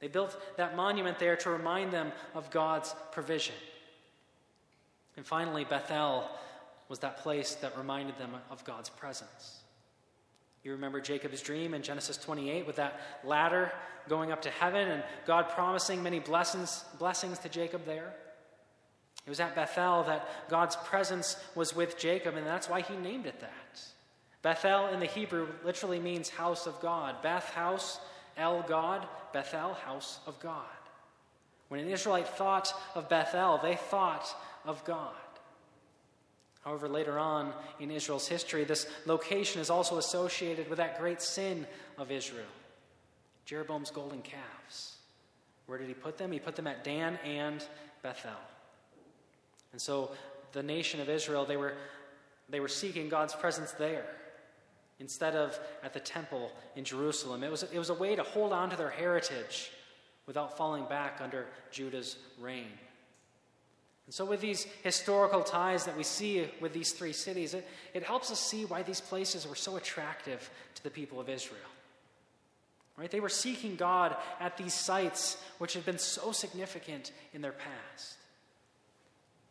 They 0.00 0.08
built 0.08 0.36
that 0.56 0.74
monument 0.74 1.20
there 1.20 1.36
to 1.36 1.50
remind 1.50 1.92
them 1.92 2.10
of 2.34 2.50
God's 2.50 2.92
provision. 3.12 3.54
And 5.16 5.24
finally, 5.24 5.62
Bethel 5.62 6.28
was 6.88 6.98
that 6.98 7.18
place 7.18 7.54
that 7.56 7.78
reminded 7.78 8.18
them 8.18 8.32
of 8.50 8.64
God's 8.64 8.88
presence. 8.88 9.61
You 10.64 10.72
remember 10.72 11.00
Jacob's 11.00 11.42
dream 11.42 11.74
in 11.74 11.82
Genesis 11.82 12.16
28 12.16 12.66
with 12.66 12.76
that 12.76 13.00
ladder 13.24 13.72
going 14.08 14.30
up 14.30 14.42
to 14.42 14.50
heaven 14.50 14.88
and 14.88 15.02
God 15.26 15.48
promising 15.50 16.02
many 16.02 16.20
blessings, 16.20 16.84
blessings 16.98 17.38
to 17.40 17.48
Jacob 17.48 17.84
there? 17.84 18.14
It 19.26 19.28
was 19.28 19.40
at 19.40 19.54
Bethel 19.54 20.04
that 20.04 20.48
God's 20.48 20.76
presence 20.76 21.36
was 21.54 21.74
with 21.74 21.98
Jacob, 21.98 22.36
and 22.36 22.46
that's 22.46 22.68
why 22.68 22.80
he 22.80 22.96
named 22.96 23.26
it 23.26 23.40
that. 23.40 23.80
Bethel 24.42 24.88
in 24.88 24.98
the 24.98 25.06
Hebrew 25.06 25.46
literally 25.64 26.00
means 26.00 26.28
house 26.28 26.66
of 26.66 26.80
God. 26.80 27.22
Beth, 27.22 27.48
house, 27.50 28.00
El, 28.36 28.62
God, 28.62 29.06
Bethel, 29.32 29.74
house 29.74 30.18
of 30.26 30.38
God. 30.40 30.64
When 31.68 31.80
an 31.80 31.88
Israelite 31.88 32.28
thought 32.28 32.74
of 32.94 33.08
Bethel, 33.08 33.60
they 33.62 33.76
thought 33.76 34.26
of 34.64 34.84
God. 34.84 35.14
However, 36.62 36.88
later 36.88 37.18
on 37.18 37.52
in 37.80 37.90
Israel's 37.90 38.28
history, 38.28 38.64
this 38.64 38.86
location 39.04 39.60
is 39.60 39.68
also 39.68 39.98
associated 39.98 40.68
with 40.68 40.78
that 40.78 40.98
great 40.98 41.20
sin 41.20 41.66
of 41.98 42.10
Israel 42.10 42.46
Jeroboam's 43.44 43.90
golden 43.90 44.22
calves. 44.22 44.96
Where 45.66 45.76
did 45.76 45.88
he 45.88 45.94
put 45.94 46.16
them? 46.16 46.30
He 46.30 46.38
put 46.38 46.54
them 46.54 46.68
at 46.68 46.84
Dan 46.84 47.18
and 47.24 47.64
Bethel. 48.02 48.30
And 49.72 49.80
so 49.80 50.12
the 50.52 50.62
nation 50.62 51.00
of 51.00 51.08
Israel, 51.08 51.44
they 51.44 51.56
were, 51.56 51.74
they 52.48 52.60
were 52.60 52.68
seeking 52.68 53.08
God's 53.08 53.34
presence 53.34 53.72
there 53.72 54.06
instead 55.00 55.34
of 55.34 55.58
at 55.82 55.92
the 55.92 56.00
temple 56.00 56.52
in 56.76 56.84
Jerusalem. 56.84 57.42
It 57.42 57.50
was, 57.50 57.64
it 57.64 57.78
was 57.78 57.90
a 57.90 57.94
way 57.94 58.14
to 58.14 58.22
hold 58.22 58.52
on 58.52 58.70
to 58.70 58.76
their 58.76 58.90
heritage 58.90 59.72
without 60.26 60.56
falling 60.56 60.84
back 60.84 61.18
under 61.20 61.46
Judah's 61.72 62.16
reign. 62.40 62.68
And 64.12 64.14
so, 64.14 64.26
with 64.26 64.42
these 64.42 64.66
historical 64.82 65.42
ties 65.42 65.86
that 65.86 65.96
we 65.96 66.02
see 66.02 66.46
with 66.60 66.74
these 66.74 66.92
three 66.92 67.14
cities, 67.14 67.54
it, 67.54 67.66
it 67.94 68.02
helps 68.02 68.30
us 68.30 68.38
see 68.38 68.66
why 68.66 68.82
these 68.82 69.00
places 69.00 69.48
were 69.48 69.54
so 69.54 69.76
attractive 69.76 70.50
to 70.74 70.82
the 70.82 70.90
people 70.90 71.18
of 71.18 71.30
Israel. 71.30 71.62
Right? 72.98 73.10
They 73.10 73.20
were 73.20 73.30
seeking 73.30 73.74
God 73.74 74.14
at 74.38 74.58
these 74.58 74.74
sites 74.74 75.42
which 75.56 75.72
had 75.72 75.86
been 75.86 75.96
so 75.96 76.30
significant 76.30 77.10
in 77.32 77.40
their 77.40 77.52
past. 77.52 78.18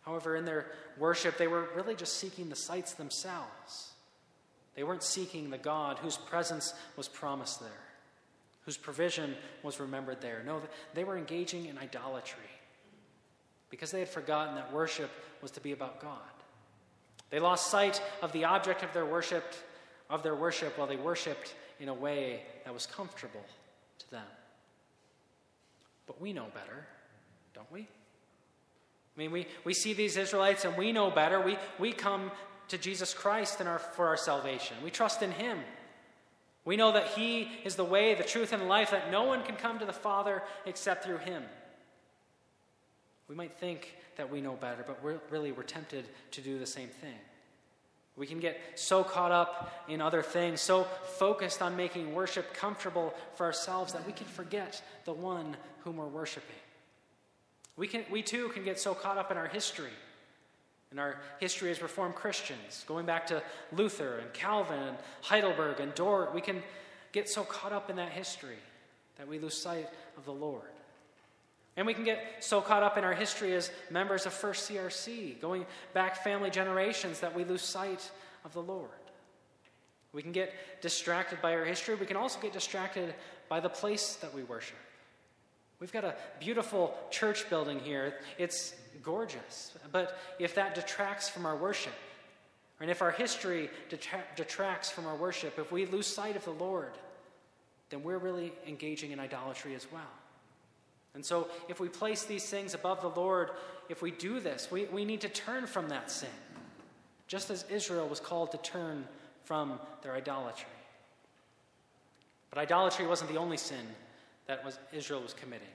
However, 0.02 0.36
in 0.36 0.46
their 0.46 0.68
worship, 0.96 1.40
they 1.40 1.48
were 1.48 1.70
really 1.76 1.96
just 1.96 2.18
seeking 2.18 2.48
the 2.48 2.56
sites 2.56 2.94
themselves. 2.94 3.94
They 4.76 4.84
weren't 4.84 5.02
seeking 5.02 5.50
the 5.50 5.58
God 5.58 5.98
whose 5.98 6.18
presence 6.18 6.76
was 6.98 7.08
promised 7.08 7.62
there, 7.62 7.88
whose 8.66 8.78
provision 8.78 9.34
was 9.64 9.80
remembered 9.80 10.22
there. 10.22 10.44
No, 10.46 10.62
they 10.94 11.04
were 11.04 11.18
engaging 11.18 11.66
in 11.66 11.80
idolatry 11.80 12.51
because 13.72 13.90
they 13.90 14.00
had 14.00 14.10
forgotten 14.10 14.56
that 14.56 14.72
worship 14.72 15.10
was 15.42 15.50
to 15.52 15.62
be 15.62 15.72
about 15.72 16.00
God. 16.00 16.20
They 17.32 17.40
lost 17.40 17.72
sight 17.72 18.02
of 18.22 18.32
the 18.34 18.44
object 18.44 18.84
of 18.84 18.94
their 18.94 19.06
worship, 19.06 19.56
of 20.10 20.22
their 20.22 20.36
worship 20.36 20.78
while 20.78 20.88
they 20.88 20.98
worshiped 20.98 21.56
in 21.80 21.90
a 21.90 21.94
way 21.94 22.42
that 22.66 22.74
was 22.74 22.86
comfortable 22.86 23.44
to 23.98 24.12
them. 24.12 24.28
But 26.06 26.22
we 26.22 26.34
know 26.34 26.46
better, 26.54 26.86
don't 27.56 27.72
we? 27.72 27.82
I 27.82 29.20
mean, 29.20 29.32
we, 29.32 29.48
we 29.64 29.74
see 29.74 29.94
these 29.94 30.18
Israelites 30.18 30.66
and 30.66 30.76
we 30.78 30.92
know 30.92 31.10
better. 31.10 31.40
We, 31.42 31.58
we 31.80 31.94
come 31.94 32.32
to 32.68 32.78
Jesus 32.78 33.14
Christ 33.14 33.62
in 33.62 33.68
our, 33.68 33.80
for 33.80 34.08
our 34.08 34.18
salvation. 34.18 34.76
We 34.84 34.92
trust 34.92 35.22
in 35.22 35.32
Him. 35.32 35.60
We 36.66 36.76
know 36.76 36.92
that 36.92 37.08
He 37.08 37.50
is 37.64 37.76
the 37.76 37.86
way, 37.86 38.14
the 38.14 38.24
truth, 38.24 38.54
and 38.54 38.62
the 38.62 38.68
life, 38.68 38.92
that 38.92 39.12
no 39.12 39.24
one 39.24 39.44
can 39.44 39.56
come 39.56 39.80
to 39.80 39.86
the 39.86 39.94
Father 39.94 40.44
except 40.66 41.04
through 41.04 41.18
Him. 41.18 41.44
We 43.32 43.38
might 43.38 43.58
think 43.62 43.96
that 44.18 44.30
we 44.30 44.42
know 44.42 44.56
better, 44.56 44.84
but 44.86 45.02
we're, 45.02 45.22
really 45.30 45.54
we're 45.54 45.64
tempted 45.64 46.04
to 46.32 46.42
do 46.42 46.60
the 46.60 46.66
same 46.66 46.90
thing. 46.90 47.16
We 48.18 48.28
can 48.28 48.42
get 48.42 48.60
so 48.76 49.06
caught 49.06 49.32
up 49.32 49.86
in 49.88 50.02
other 50.02 50.22
things, 50.22 50.60
so 50.60 50.84
focused 51.18 51.62
on 51.62 51.78
making 51.78 52.14
worship 52.14 52.54
comfortable 52.54 53.14
for 53.36 53.46
ourselves 53.46 53.94
that 53.94 54.06
we 54.06 54.12
can 54.12 54.28
forget 54.28 54.84
the 55.06 55.14
one 55.14 55.56
whom 55.86 55.96
we're 55.96 56.08
worshiping. 56.08 56.58
We, 57.78 57.88
can, 57.88 58.04
we 58.12 58.22
too 58.22 58.50
can 58.50 58.66
get 58.66 58.78
so 58.82 58.94
caught 58.94 59.18
up 59.18 59.32
in 59.32 59.38
our 59.38 59.48
history, 59.48 59.94
in 60.92 61.00
our 61.00 61.22
history 61.40 61.72
as 61.72 61.82
Reformed 61.82 62.16
Christians, 62.16 62.84
going 62.86 63.06
back 63.06 63.28
to 63.28 63.42
Luther 63.72 64.18
and 64.18 64.34
Calvin 64.34 64.78
and 64.78 64.98
Heidelberg 65.22 65.80
and 65.80 65.96
Dort. 65.96 66.34
We 66.36 66.42
can 66.42 66.62
get 67.14 67.30
so 67.30 67.44
caught 67.46 67.72
up 67.72 67.90
in 67.90 67.96
that 67.96 68.12
history 68.12 68.60
that 69.16 69.26
we 69.26 69.40
lose 69.40 69.58
sight 69.58 69.88
of 70.18 70.26
the 70.26 70.34
Lord. 70.34 70.64
And 71.82 71.88
we 71.88 71.96
can 71.96 72.04
get 72.04 72.24
so 72.42 72.62
caught 72.62 72.84
up 72.84 73.00
in 73.00 73.04
our 73.04 73.16
history 73.16 73.56
as 73.56 73.72
members 73.90 74.28
of 74.28 74.34
First 74.34 74.70
CRC, 74.70 75.42
going 75.42 75.66
back 75.96 76.24
family 76.24 76.52
generations, 76.52 77.22
that 77.22 77.34
we 77.34 77.44
lose 77.44 77.64
sight 77.64 78.12
of 78.46 78.54
the 78.54 78.62
Lord. 78.62 78.92
We 80.14 80.22
can 80.22 80.32
get 80.32 80.54
distracted 80.84 81.42
by 81.42 81.56
our 81.56 81.66
history. 81.66 81.96
We 81.96 82.06
can 82.06 82.18
also 82.18 82.40
get 82.40 82.54
distracted 82.54 83.16
by 83.50 83.62
the 83.62 83.70
place 83.70 84.18
that 84.18 84.32
we 84.32 84.44
worship. 84.44 84.78
We've 85.80 85.92
got 85.92 86.04
a 86.04 86.14
beautiful 86.40 86.96
church 87.10 87.50
building 87.50 87.80
here. 87.80 88.14
It's 88.38 88.76
gorgeous. 89.02 89.76
But 89.92 90.20
if 90.38 90.54
that 90.54 90.76
detracts 90.76 91.30
from 91.30 91.48
our 91.48 91.58
worship, 91.58 91.96
and 92.80 92.92
if 92.92 93.02
our 93.02 93.10
history 93.10 93.72
detracts 94.36 94.92
from 94.92 95.08
our 95.08 95.16
worship, 95.16 95.58
if 95.58 95.72
we 95.72 95.88
lose 95.88 96.06
sight 96.06 96.36
of 96.36 96.46
the 96.46 96.52
Lord, 96.52 96.92
then 97.90 98.04
we're 98.04 98.20
really 98.20 98.54
engaging 98.68 99.10
in 99.10 99.20
idolatry 99.20 99.74
as 99.74 99.92
well. 99.92 100.21
And 101.14 101.26
so, 101.26 101.50
if 101.68 101.80
we 101.80 101.90
place 101.90 102.24
these 102.24 102.50
things 102.50 102.74
above 102.74 103.02
the 103.02 103.10
Lord, 103.10 103.52
if 103.90 104.02
we 104.02 104.12
do 104.12 104.40
this, 104.40 104.70
we, 104.72 104.86
we 104.86 105.04
need 105.04 105.22
to 105.22 105.30
turn 105.30 105.68
from 105.68 105.90
that 105.90 106.10
sin, 106.10 106.30
just 107.28 107.50
as 107.50 107.66
Israel 107.70 108.08
was 108.08 108.20
called 108.20 108.52
to 108.52 108.58
turn 108.60 109.06
from 109.44 109.80
their 110.04 110.14
idolatry. 110.14 110.70
But 112.50 112.60
idolatry 112.60 113.08
wasn't 113.08 113.32
the 113.32 113.38
only 113.38 113.58
sin 113.58 113.86
that 114.48 114.64
was 114.64 114.80
Israel 114.94 115.22
was 115.22 115.34
committing. 115.34 115.68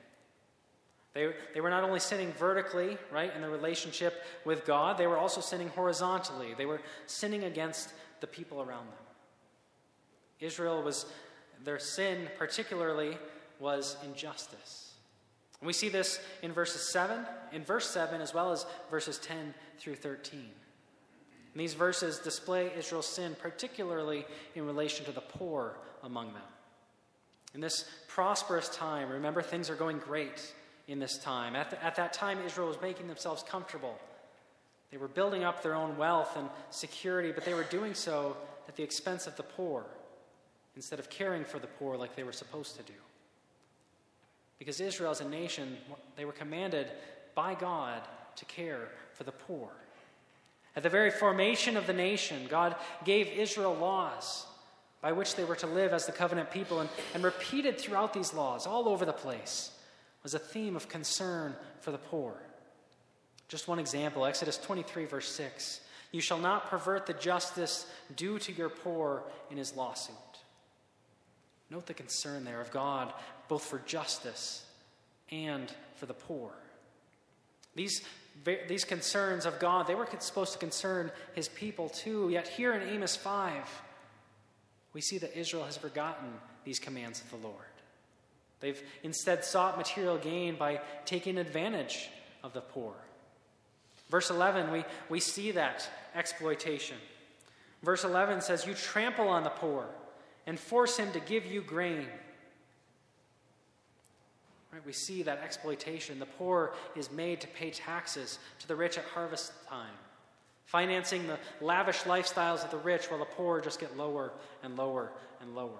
They, 1.15 1.33
they 1.55 1.63
were 1.63 1.71
not 1.71 1.83
only 1.83 2.01
sinning 2.01 2.33
vertically, 2.35 2.99
right, 3.11 3.35
in 3.35 3.41
the 3.41 3.49
relationship 3.49 4.23
with 4.45 4.67
God, 4.67 4.99
they 4.99 5.07
were 5.07 5.17
also 5.17 5.41
sinning 5.41 5.69
horizontally. 5.69 6.53
They 6.53 6.67
were 6.67 6.83
sinning 7.07 7.45
against 7.45 7.91
the 8.21 8.27
people 8.27 8.59
around 8.59 8.87
them. 8.87 8.99
Israel 10.41 10.83
was, 10.83 11.07
their 11.65 11.79
sin 11.79 12.29
particularly 12.37 13.17
was 13.59 13.97
injustice. 14.05 14.86
We 15.63 15.73
see 15.73 15.89
this 15.89 16.21
in 16.43 16.53
verses 16.53 16.83
7, 16.93 17.19
in 17.53 17.65
verse 17.65 17.89
7, 17.91 18.21
as 18.21 18.35
well 18.35 18.53
as 18.53 18.67
verses 18.91 19.19
10 19.19 19.55
through 19.79 19.97
13. 19.97 20.41
And 20.41 21.61
these 21.61 21.75
verses 21.75 22.19
display 22.19 22.71
Israel's 22.77 23.07
sin, 23.07 23.35
particularly 23.41 24.27
in 24.55 24.67
relation 24.67 25.07
to 25.07 25.13
the 25.13 25.23
poor 25.23 25.77
among 26.03 26.35
them. 26.35 26.43
In 27.55 27.61
this 27.63 27.89
prosperous 28.07 28.69
time, 28.69 29.09
remember 29.09 29.41
things 29.41 29.71
are 29.71 29.77
going 29.77 29.99
great 29.99 30.53
in 30.89 30.99
this 30.99 31.17
time. 31.19 31.57
At, 31.57 31.71
the, 31.71 31.83
at 31.83 31.97
that 31.97 32.13
time, 32.13 32.39
Israel 32.45 32.69
was 32.69 32.81
making 32.83 33.09
themselves 33.09 33.43
comfortable. 33.43 33.99
They 34.91 34.99
were 34.99 35.09
building 35.09 35.45
up 35.45 35.63
their 35.63 35.75
own 35.75 35.97
wealth 35.97 36.37
and 36.37 36.49
security, 36.71 37.33
but 37.33 37.47
they 37.47 37.55
were 37.55 37.65
doing 37.65 37.95
so 37.95 38.37
at 38.69 38.77
the 38.77 38.83
expense 38.83 39.27
of 39.27 39.37
the 39.37 39.43
poor 39.43 39.87
instead 40.77 40.99
of 40.99 41.09
caring 41.09 41.45
for 41.45 41.59
the 41.59 41.67
poor 41.67 41.97
like 41.97 42.15
they 42.15 42.25
were 42.25 42.33
supposed 42.33 42.77
to 42.77 42.83
do. 42.83 42.93
Because 44.59 44.81
Israel, 44.81 45.11
as 45.11 45.21
a 45.21 45.29
nation, 45.29 45.77
they 46.17 46.25
were 46.25 46.33
commanded 46.33 46.89
by 47.35 47.55
God 47.55 48.03
to 48.37 48.45
care 48.47 48.89
for 49.13 49.25
the 49.25 49.33
poor. 49.33 49.69
At 50.75 50.83
the 50.83 50.89
very 50.89 51.11
formation 51.11 51.77
of 51.77 51.87
the 51.87 51.93
nation, 51.93 52.47
God 52.49 52.77
gave 53.05 53.29
Israel 53.29 53.75
laws 53.75 54.47
by 55.01 55.13
which 55.13 55.37
they 55.37 55.45
were 55.45 55.57
to 55.57 55.67
live 55.67 55.93
as 55.93 56.07
the 56.07 56.13
covenant 56.13 56.51
people. 56.51 56.81
And, 56.81 56.91
and 57.15 57.23
repeated 57.23 57.79
throughout 57.79 58.13
these 58.13 58.35
laws, 58.35 58.67
all 58.67 58.89
over 58.89 59.05
the 59.05 59.13
place, 59.13 59.71
was 60.23 60.35
a 60.35 60.39
theme 60.39 60.75
of 60.75 60.89
concern 60.89 61.55
for 61.81 61.93
the 61.93 61.99
poor. 61.99 62.35
Just 63.49 63.69
one 63.69 63.79
example 63.79 64.27
Exodus 64.27 64.59
23, 64.59 65.05
verse 65.05 65.29
6. 65.29 65.81
You 66.13 66.21
shall 66.21 66.39
not 66.39 66.71
pervert 66.71 67.07
the 67.07 67.13
justice 67.13 67.87
due 68.17 68.39
to 68.41 68.53
your 68.53 68.69
poor 68.69 69.23
in 69.51 69.57
his 69.57 69.77
lawsuit. 69.77 70.17
Note 71.71 71.87
the 71.87 71.95
concern 71.95 72.45
there 72.45 72.61
of 72.61 72.71
God, 72.71 73.13
both 73.49 73.65
for 73.65 73.79
justice 73.81 74.65
and 75.31 75.73
for 75.97 76.07
the 76.07 76.15
poor. 76.15 76.53
These, 77.75 78.03
these 78.69 78.85
concerns 78.85 79.47
of 79.47 79.59
God, 79.59 79.87
they 79.87 79.95
were 79.95 80.09
supposed 80.21 80.53
to 80.53 80.59
concern 80.59 81.11
his 81.35 81.49
people 81.49 81.89
too. 81.89 82.29
Yet 82.31 82.49
here 82.49 82.73
in 82.73 82.89
Amos 82.89 83.17
5, 83.17 83.83
we 84.93 85.01
see 85.01 85.19
that 85.19 85.39
Israel 85.39 85.65
has 85.65 85.77
forgotten 85.77 86.29
these 86.65 86.79
commands 86.79 87.21
of 87.21 87.31
the 87.31 87.47
Lord. 87.47 87.57
They've 88.61 88.81
instead 89.03 89.45
sought 89.45 89.77
material 89.77 90.17
gain 90.17 90.57
by 90.57 90.81
taking 91.05 91.37
advantage 91.37 92.09
of 92.43 92.55
the 92.55 92.63
poor. 92.63 92.95
Verse 94.09 94.31
11, 94.31 94.71
we, 94.71 94.85
we 95.11 95.21
see 95.21 95.51
that 95.51 95.89
exploitation. 96.15 96.97
Verse 97.83 98.05
11 98.05 98.41
says, 98.41 98.67
You 98.67 98.73
trample 98.75 99.29
on 99.29 99.43
the 99.43 99.51
poor 99.51 99.87
and 100.47 100.59
force 100.59 100.97
him 100.97 101.13
to 101.13 101.21
give 101.21 101.47
you 101.47 101.61
grain. 101.61 102.07
Right, 104.73 104.85
we 104.85 104.93
see 104.93 105.23
that 105.23 105.39
exploitation. 105.39 106.19
The 106.19 106.27
poor 106.27 106.75
is 106.95 107.11
made 107.11 107.41
to 107.41 107.49
pay 107.49 107.71
taxes 107.71 108.39
to 108.61 108.69
the 108.69 108.77
rich 108.77 108.99
at 108.99 109.05
harvest 109.05 109.53
time 109.69 109.95
financing 110.67 111.27
the 111.27 111.39
lavish 111.61 112.01
lifestyles 112.01 112.65
of 112.65 112.71
the 112.71 112.77
rich 112.77 113.07
while 113.07 113.21
the 113.21 113.25
poor 113.25 113.61
just 113.61 113.81
get 113.81 113.97
lower 113.97 114.33
and 114.63 114.77
lower 114.77 115.11
and 115.41 115.55
lower. 115.55 115.79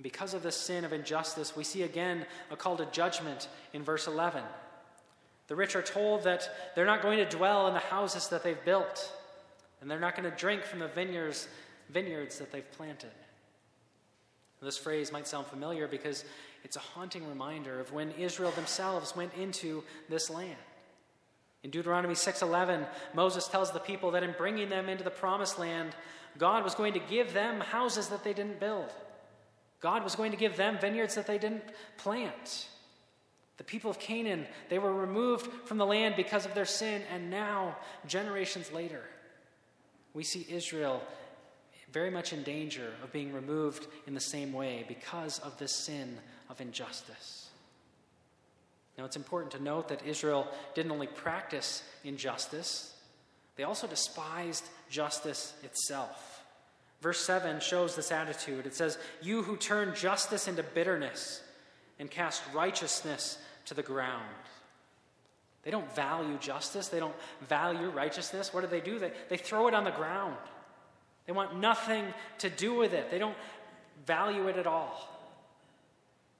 Because 0.00 0.34
of 0.34 0.42
this 0.42 0.54
sin 0.54 0.84
of 0.84 0.92
injustice, 0.92 1.56
we 1.56 1.64
see 1.64 1.82
again 1.82 2.24
a 2.50 2.56
call 2.56 2.76
to 2.76 2.86
judgment 2.86 3.48
in 3.72 3.82
verse 3.82 4.06
11. 4.06 4.44
The 5.48 5.56
rich 5.56 5.74
are 5.74 5.82
told 5.82 6.22
that 6.24 6.48
they're 6.76 6.86
not 6.86 7.02
going 7.02 7.18
to 7.18 7.28
dwell 7.28 7.66
in 7.66 7.74
the 7.74 7.80
houses 7.80 8.28
that 8.28 8.44
they've 8.44 8.64
built, 8.64 9.12
and 9.80 9.90
they're 9.90 9.98
not 9.98 10.14
going 10.14 10.30
to 10.30 10.36
drink 10.36 10.62
from 10.62 10.78
the 10.78 10.88
vineyards, 10.88 11.48
vineyards 11.88 12.38
that 12.38 12.52
they've 12.52 12.70
planted. 12.72 13.10
This 14.60 14.78
phrase 14.78 15.12
might 15.12 15.28
sound 15.28 15.46
familiar 15.46 15.86
because 15.86 16.24
it's 16.64 16.76
a 16.76 16.80
haunting 16.80 17.28
reminder 17.28 17.78
of 17.78 17.92
when 17.92 18.10
Israel 18.12 18.50
themselves 18.50 19.14
went 19.14 19.32
into 19.34 19.84
this 20.08 20.30
land. 20.30 20.56
In 21.62 21.70
Deuteronomy 21.70 22.14
6:11, 22.14 22.86
Moses 23.14 23.46
tells 23.48 23.72
the 23.72 23.78
people 23.78 24.12
that 24.12 24.22
in 24.22 24.34
bringing 24.36 24.68
them 24.68 24.88
into 24.88 25.04
the 25.04 25.10
promised 25.10 25.58
land, 25.58 25.94
God 26.38 26.64
was 26.64 26.74
going 26.74 26.92
to 26.94 27.00
give 27.00 27.32
them 27.32 27.60
houses 27.60 28.08
that 28.08 28.24
they 28.24 28.32
didn't 28.32 28.60
build. 28.60 28.92
God 29.80 30.02
was 30.02 30.16
going 30.16 30.32
to 30.32 30.36
give 30.36 30.56
them 30.56 30.78
vineyards 30.78 31.14
that 31.14 31.26
they 31.26 31.38
didn't 31.38 31.64
plant. 31.96 32.68
The 33.58 33.64
people 33.64 33.90
of 33.90 33.98
Canaan, 33.98 34.46
they 34.68 34.78
were 34.78 34.94
removed 34.94 35.50
from 35.66 35.78
the 35.78 35.86
land 35.86 36.14
because 36.16 36.46
of 36.46 36.54
their 36.54 36.64
sin, 36.64 37.02
and 37.12 37.30
now, 37.30 37.76
generations 38.06 38.72
later, 38.72 39.02
we 40.14 40.22
see 40.22 40.46
Israel 40.48 41.02
very 41.92 42.10
much 42.10 42.32
in 42.32 42.42
danger 42.42 42.92
of 43.02 43.12
being 43.12 43.32
removed 43.32 43.86
in 44.06 44.14
the 44.14 44.20
same 44.20 44.52
way 44.52 44.84
because 44.88 45.38
of 45.40 45.58
this 45.58 45.72
sin 45.72 46.18
of 46.50 46.60
injustice. 46.60 47.48
Now, 48.96 49.04
it's 49.04 49.16
important 49.16 49.52
to 49.52 49.62
note 49.62 49.88
that 49.88 50.04
Israel 50.04 50.48
didn't 50.74 50.90
only 50.90 51.06
practice 51.06 51.82
injustice, 52.04 52.94
they 53.56 53.64
also 53.64 53.86
despised 53.86 54.64
justice 54.88 55.52
itself. 55.64 56.44
Verse 57.00 57.20
7 57.24 57.60
shows 57.60 57.94
this 57.94 58.10
attitude. 58.10 58.66
It 58.66 58.74
says, 58.74 58.98
You 59.22 59.42
who 59.42 59.56
turn 59.56 59.94
justice 59.94 60.48
into 60.48 60.62
bitterness 60.62 61.42
and 61.98 62.10
cast 62.10 62.42
righteousness 62.52 63.38
to 63.66 63.74
the 63.74 63.82
ground. 63.82 64.24
They 65.62 65.70
don't 65.70 65.92
value 65.94 66.38
justice, 66.38 66.88
they 66.88 67.00
don't 67.00 67.14
value 67.48 67.90
righteousness. 67.90 68.54
What 68.54 68.62
do 68.62 68.66
they 68.68 68.80
do? 68.80 68.98
They, 68.98 69.12
they 69.28 69.36
throw 69.36 69.68
it 69.68 69.74
on 69.74 69.84
the 69.84 69.90
ground. 69.90 70.36
They 71.28 71.34
want 71.34 71.60
nothing 71.60 72.06
to 72.38 72.48
do 72.48 72.74
with 72.74 72.94
it, 72.94 73.10
they 73.10 73.18
don't 73.18 73.36
value 74.06 74.48
it 74.48 74.56
at 74.56 74.66
all. 74.66 75.14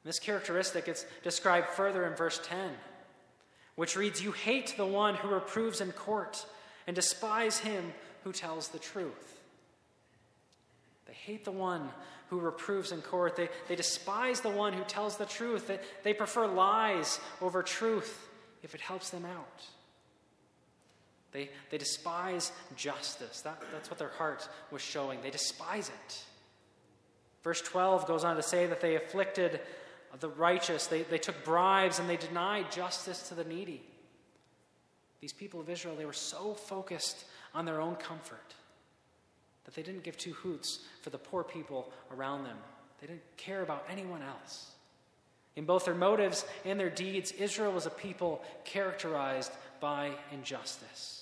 This 0.03 0.19
characteristic 0.19 0.89
is 0.89 1.05
described 1.23 1.69
further 1.69 2.07
in 2.07 2.15
verse 2.15 2.41
10, 2.43 2.71
which 3.75 3.97
reads 3.97 4.23
You 4.23 4.33
hate 4.33 4.75
the 4.79 4.87
one 4.87 5.15
who 5.15 5.29
reproves 5.29 5.83
in 5.83 5.93
court 5.93 6.47
and 6.87 6.97
despise 6.97 7.59
him 7.59 7.93
who 8.25 8.33
tells 8.33 8.69
the 8.69 8.79
truth. 8.79 9.43
They 11.07 11.13
hate 11.13 11.45
the 11.45 11.53
one 11.53 11.91
who 12.31 12.41
reproves 12.41 12.91
in 12.91 13.03
court. 13.03 13.37
They, 13.37 13.51
they 13.69 13.77
despise 13.77 14.41
the 14.41 14.49
one 14.49 14.73
who 14.73 14.85
tells 14.85 15.19
the 15.19 15.27
truth. 15.27 15.67
They, 15.67 15.81
they 16.03 16.15
prefer 16.15 16.47
lies 16.47 17.21
over 17.43 17.63
truth 17.63 18.27
if 18.63 18.75
it 18.75 18.81
helps 18.81 19.11
them 19.11 19.27
out. 19.27 19.63
They, 21.33 21.51
they 21.71 21.79
despise 21.79 22.53
justice. 22.77 23.43
That, 23.43 23.63
that's 23.73 23.91
what 23.91 23.99
their 23.99 24.09
heart 24.09 24.49
was 24.71 24.83
showing. 24.83 25.21
They 25.21 25.31
despise 25.31 25.89
it. 25.89 26.25
Verse 27.43 27.61
12 27.63 28.07
goes 28.07 28.25
on 28.25 28.37
to 28.37 28.43
say 28.43 28.67
that 28.67 28.81
they 28.81 28.97
afflicted 28.97 29.61
the 30.21 30.29
righteous, 30.29 30.87
they, 30.87 31.03
they 31.03 31.19
took 31.19 31.45
bribes, 31.45 31.99
and 31.99 32.09
they 32.09 32.17
denied 32.17 32.73
justice 32.73 33.29
to 33.29 33.35
the 33.35 33.45
needy. 33.45 33.83
These 35.21 35.33
people 35.33 35.61
of 35.61 35.69
Israel, 35.69 35.95
they 35.97 36.07
were 36.07 36.13
so 36.13 36.55
focused 36.55 37.25
on 37.55 37.65
their 37.65 37.81
own 37.81 37.97
comfort 37.97 38.55
that 39.65 39.75
they 39.75 39.83
didn't 39.83 40.03
give 40.05 40.17
two 40.17 40.33
hoots 40.33 40.81
for 41.03 41.11
the 41.11 41.19
poor 41.19 41.45
people 41.45 41.93
around 42.11 42.45
them. 42.45 42.57
They 43.01 43.07
didn't 43.07 43.37
care 43.37 43.63
about 43.63 43.85
anyone 43.91 44.23
else. 44.23 44.71
In 45.57 45.65
both 45.65 45.85
their 45.85 45.95
motives 45.95 46.45
and 46.65 46.79
their 46.79 46.91
deeds, 46.91 47.33
Israel 47.33 47.73
was 47.73 47.85
a 47.85 47.91
people 47.91 48.43
characterized 48.65 49.53
by 49.81 50.13
injustice. 50.33 51.18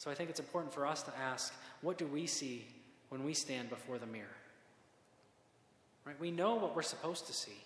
So 0.00 0.10
I 0.10 0.14
think 0.14 0.30
it's 0.30 0.40
important 0.40 0.72
for 0.72 0.86
us 0.86 1.02
to 1.02 1.12
ask 1.18 1.52
what 1.82 1.98
do 1.98 2.06
we 2.06 2.26
see 2.26 2.64
when 3.10 3.22
we 3.22 3.34
stand 3.34 3.68
before 3.68 3.98
the 3.98 4.06
mirror? 4.06 4.26
Right? 6.06 6.18
We 6.18 6.30
know 6.30 6.54
what 6.54 6.74
we're 6.74 6.80
supposed 6.80 7.26
to 7.26 7.34
see. 7.34 7.58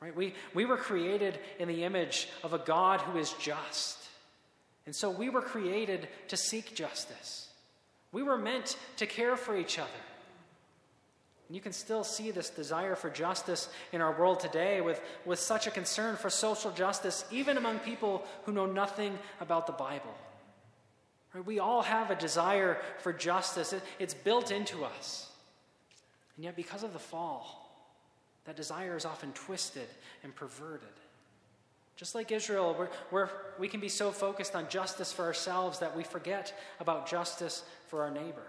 Right? 0.00 0.16
We, 0.16 0.34
we 0.52 0.64
were 0.64 0.76
created 0.76 1.38
in 1.60 1.68
the 1.68 1.84
image 1.84 2.28
of 2.42 2.54
a 2.54 2.58
God 2.58 3.00
who 3.02 3.20
is 3.20 3.34
just. 3.34 3.98
And 4.84 4.96
so 4.96 5.10
we 5.10 5.30
were 5.30 5.42
created 5.42 6.08
to 6.26 6.36
seek 6.36 6.74
justice. 6.74 7.50
We 8.10 8.24
were 8.24 8.36
meant 8.36 8.76
to 8.96 9.06
care 9.06 9.36
for 9.36 9.56
each 9.56 9.78
other. 9.78 9.90
And 11.46 11.54
you 11.54 11.62
can 11.62 11.72
still 11.72 12.02
see 12.02 12.32
this 12.32 12.50
desire 12.50 12.96
for 12.96 13.10
justice 13.10 13.68
in 13.92 14.00
our 14.00 14.18
world 14.18 14.40
today 14.40 14.80
with, 14.80 15.00
with 15.24 15.38
such 15.38 15.68
a 15.68 15.70
concern 15.70 16.16
for 16.16 16.30
social 16.30 16.72
justice, 16.72 17.24
even 17.30 17.58
among 17.58 17.78
people 17.78 18.26
who 18.42 18.50
know 18.50 18.66
nothing 18.66 19.16
about 19.40 19.68
the 19.68 19.72
Bible. 19.72 20.16
Right? 21.34 21.44
We 21.44 21.58
all 21.58 21.82
have 21.82 22.10
a 22.10 22.14
desire 22.14 22.78
for 22.98 23.12
justice, 23.12 23.72
it, 23.72 23.82
it's 23.98 24.14
built 24.14 24.50
into 24.50 24.84
us. 24.84 25.30
And 26.36 26.44
yet, 26.44 26.56
because 26.56 26.82
of 26.82 26.92
the 26.92 26.98
fall, 26.98 27.62
that 28.44 28.56
desire 28.56 28.96
is 28.96 29.04
often 29.04 29.32
twisted 29.32 29.88
and 30.22 30.34
perverted. 30.34 30.88
Just 31.96 32.14
like 32.14 32.32
Israel, 32.32 32.74
we're, 32.76 32.88
we're, 33.10 33.28
we 33.58 33.68
can 33.68 33.78
be 33.78 33.88
so 33.88 34.10
focused 34.10 34.56
on 34.56 34.68
justice 34.68 35.12
for 35.12 35.24
ourselves 35.24 35.78
that 35.78 35.96
we 35.96 36.02
forget 36.02 36.58
about 36.80 37.06
justice 37.06 37.64
for 37.86 38.02
our 38.02 38.10
neighbor. 38.10 38.46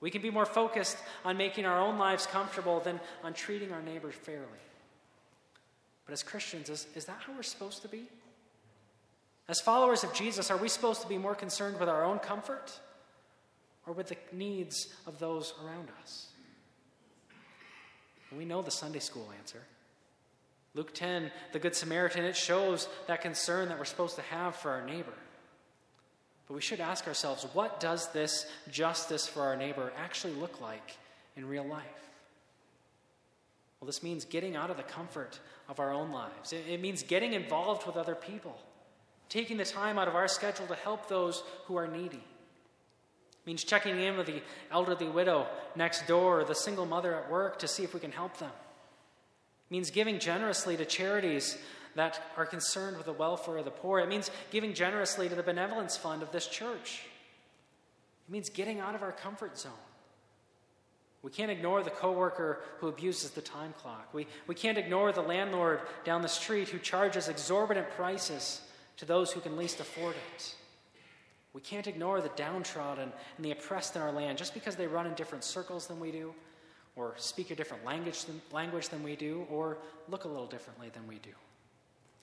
We 0.00 0.10
can 0.10 0.20
be 0.20 0.30
more 0.30 0.46
focused 0.46 0.98
on 1.24 1.36
making 1.36 1.64
our 1.64 1.80
own 1.80 1.98
lives 1.98 2.26
comfortable 2.26 2.80
than 2.80 3.00
on 3.22 3.34
treating 3.34 3.72
our 3.72 3.82
neighbor 3.82 4.10
fairly. 4.10 4.46
But 6.06 6.12
as 6.12 6.22
Christians, 6.22 6.68
is, 6.68 6.86
is 6.94 7.04
that 7.04 7.18
how 7.24 7.32
we're 7.34 7.42
supposed 7.42 7.82
to 7.82 7.88
be? 7.88 8.08
As 9.50 9.60
followers 9.60 10.04
of 10.04 10.14
Jesus, 10.14 10.48
are 10.48 10.56
we 10.56 10.68
supposed 10.68 11.02
to 11.02 11.08
be 11.08 11.18
more 11.18 11.34
concerned 11.34 11.80
with 11.80 11.88
our 11.88 12.04
own 12.04 12.20
comfort 12.20 12.70
or 13.84 13.92
with 13.92 14.06
the 14.06 14.16
needs 14.30 14.94
of 15.08 15.18
those 15.18 15.54
around 15.64 15.88
us? 16.00 16.28
We 18.30 18.44
know 18.44 18.62
the 18.62 18.70
Sunday 18.70 19.00
school 19.00 19.28
answer. 19.36 19.60
Luke 20.74 20.94
10, 20.94 21.32
the 21.50 21.58
Good 21.58 21.74
Samaritan, 21.74 22.24
it 22.24 22.36
shows 22.36 22.88
that 23.08 23.22
concern 23.22 23.68
that 23.70 23.76
we're 23.76 23.86
supposed 23.86 24.14
to 24.14 24.22
have 24.22 24.54
for 24.54 24.70
our 24.70 24.86
neighbor. 24.86 25.18
But 26.46 26.54
we 26.54 26.60
should 26.60 26.78
ask 26.78 27.08
ourselves 27.08 27.44
what 27.52 27.80
does 27.80 28.12
this 28.12 28.46
justice 28.70 29.26
for 29.26 29.42
our 29.42 29.56
neighbor 29.56 29.92
actually 29.98 30.34
look 30.34 30.60
like 30.60 30.96
in 31.36 31.48
real 31.48 31.66
life? 31.66 31.82
Well, 33.80 33.86
this 33.86 34.04
means 34.04 34.24
getting 34.24 34.54
out 34.54 34.70
of 34.70 34.76
the 34.76 34.84
comfort 34.84 35.40
of 35.68 35.80
our 35.80 35.92
own 35.92 36.12
lives. 36.12 36.52
It 36.52 36.80
means 36.80 37.02
getting 37.02 37.32
involved 37.32 37.84
with 37.84 37.96
other 37.96 38.14
people, 38.14 38.56
taking 39.30 39.56
the 39.56 39.64
time 39.64 39.98
out 39.98 40.08
of 40.08 40.14
our 40.14 40.28
schedule 40.28 40.66
to 40.66 40.74
help 40.74 41.08
those 41.08 41.42
who 41.64 41.76
are 41.76 41.88
needy 41.88 42.22
means 43.50 43.64
checking 43.64 43.98
in 43.98 44.16
with 44.16 44.26
the 44.26 44.42
elderly 44.70 45.08
widow 45.08 45.46
next 45.74 46.06
door 46.06 46.40
or 46.40 46.44
the 46.44 46.54
single 46.54 46.86
mother 46.86 47.16
at 47.16 47.30
work 47.30 47.58
to 47.58 47.66
see 47.66 47.82
if 47.82 47.92
we 47.92 47.98
can 47.98 48.12
help 48.12 48.36
them. 48.38 48.50
It 48.50 49.72
means 49.72 49.90
giving 49.90 50.20
generously 50.20 50.76
to 50.76 50.84
charities 50.84 51.58
that 51.96 52.22
are 52.36 52.46
concerned 52.46 52.96
with 52.96 53.06
the 53.06 53.12
welfare 53.12 53.56
of 53.56 53.64
the 53.64 53.72
poor. 53.72 53.98
It 53.98 54.08
means 54.08 54.30
giving 54.50 54.74
generously 54.74 55.28
to 55.28 55.34
the 55.34 55.42
benevolence 55.42 55.96
fund 55.96 56.22
of 56.22 56.30
this 56.30 56.46
church. 56.46 57.02
It 58.28 58.32
means 58.32 58.50
getting 58.50 58.78
out 58.78 58.94
of 58.94 59.02
our 59.02 59.10
comfort 59.10 59.58
zone. 59.58 59.72
We 61.22 61.30
can't 61.30 61.50
ignore 61.50 61.82
the 61.82 61.90
coworker 61.90 62.60
who 62.78 62.86
abuses 62.86 63.32
the 63.32 63.42
time 63.42 63.74
clock. 63.82 64.14
We, 64.14 64.26
we 64.46 64.54
can't 64.54 64.78
ignore 64.78 65.12
the 65.12 65.22
landlord 65.22 65.80
down 66.04 66.22
the 66.22 66.28
street 66.28 66.68
who 66.68 66.78
charges 66.78 67.28
exorbitant 67.28 67.90
prices 67.90 68.60
to 69.00 69.06
those 69.06 69.32
who 69.32 69.40
can 69.40 69.56
least 69.56 69.80
afford 69.80 70.14
it. 70.36 70.54
We 71.54 71.62
can't 71.62 71.86
ignore 71.86 72.20
the 72.20 72.30
downtrodden 72.36 73.10
and 73.36 73.44
the 73.44 73.50
oppressed 73.50 73.96
in 73.96 74.02
our 74.02 74.12
land 74.12 74.36
just 74.36 74.52
because 74.52 74.76
they 74.76 74.86
run 74.86 75.06
in 75.06 75.14
different 75.14 75.42
circles 75.42 75.86
than 75.86 75.98
we 75.98 76.12
do, 76.12 76.34
or 76.96 77.14
speak 77.16 77.50
a 77.50 77.54
different 77.54 77.82
language 77.82 78.26
than, 78.26 78.42
language 78.52 78.90
than 78.90 79.02
we 79.02 79.16
do, 79.16 79.46
or 79.50 79.78
look 80.10 80.24
a 80.24 80.28
little 80.28 80.46
differently 80.46 80.90
than 80.92 81.06
we 81.08 81.14
do. 81.16 81.30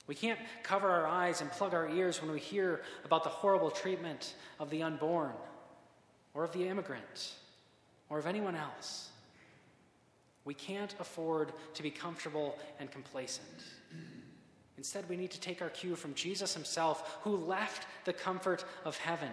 We 0.06 0.14
can't 0.14 0.38
cover 0.62 0.88
our 0.88 1.08
eyes 1.08 1.42
and 1.42 1.50
plug 1.50 1.74
our 1.74 1.90
ears 1.90 2.22
when 2.22 2.32
we 2.32 2.40
hear 2.40 2.82
about 3.04 3.24
the 3.24 3.32
horrible 3.32 3.72
treatment 3.72 4.36
of 4.60 4.70
the 4.70 4.84
unborn, 4.84 5.34
or 6.36 6.44
of 6.44 6.54
the 6.54 6.68
immigrant, 6.68 7.34
or 8.08 8.20
of 8.20 8.28
anyone 8.28 8.56
else. 8.56 9.10
We 10.46 10.54
can't 10.54 10.94
afford 11.00 11.54
to 11.74 11.82
be 11.82 11.90
comfortable 11.90 12.56
and 12.80 12.92
complacent. 12.92 13.64
Instead, 14.78 15.10
we 15.10 15.18
need 15.18 15.32
to 15.32 15.40
take 15.40 15.62
our 15.62 15.70
cue 15.70 15.96
from 15.96 16.14
Jesus 16.14 16.54
himself, 16.54 17.20
who 17.24 17.36
left 17.36 17.88
the 18.06 18.14
comfort 18.14 18.64
of 18.86 18.98
heaven 18.98 19.30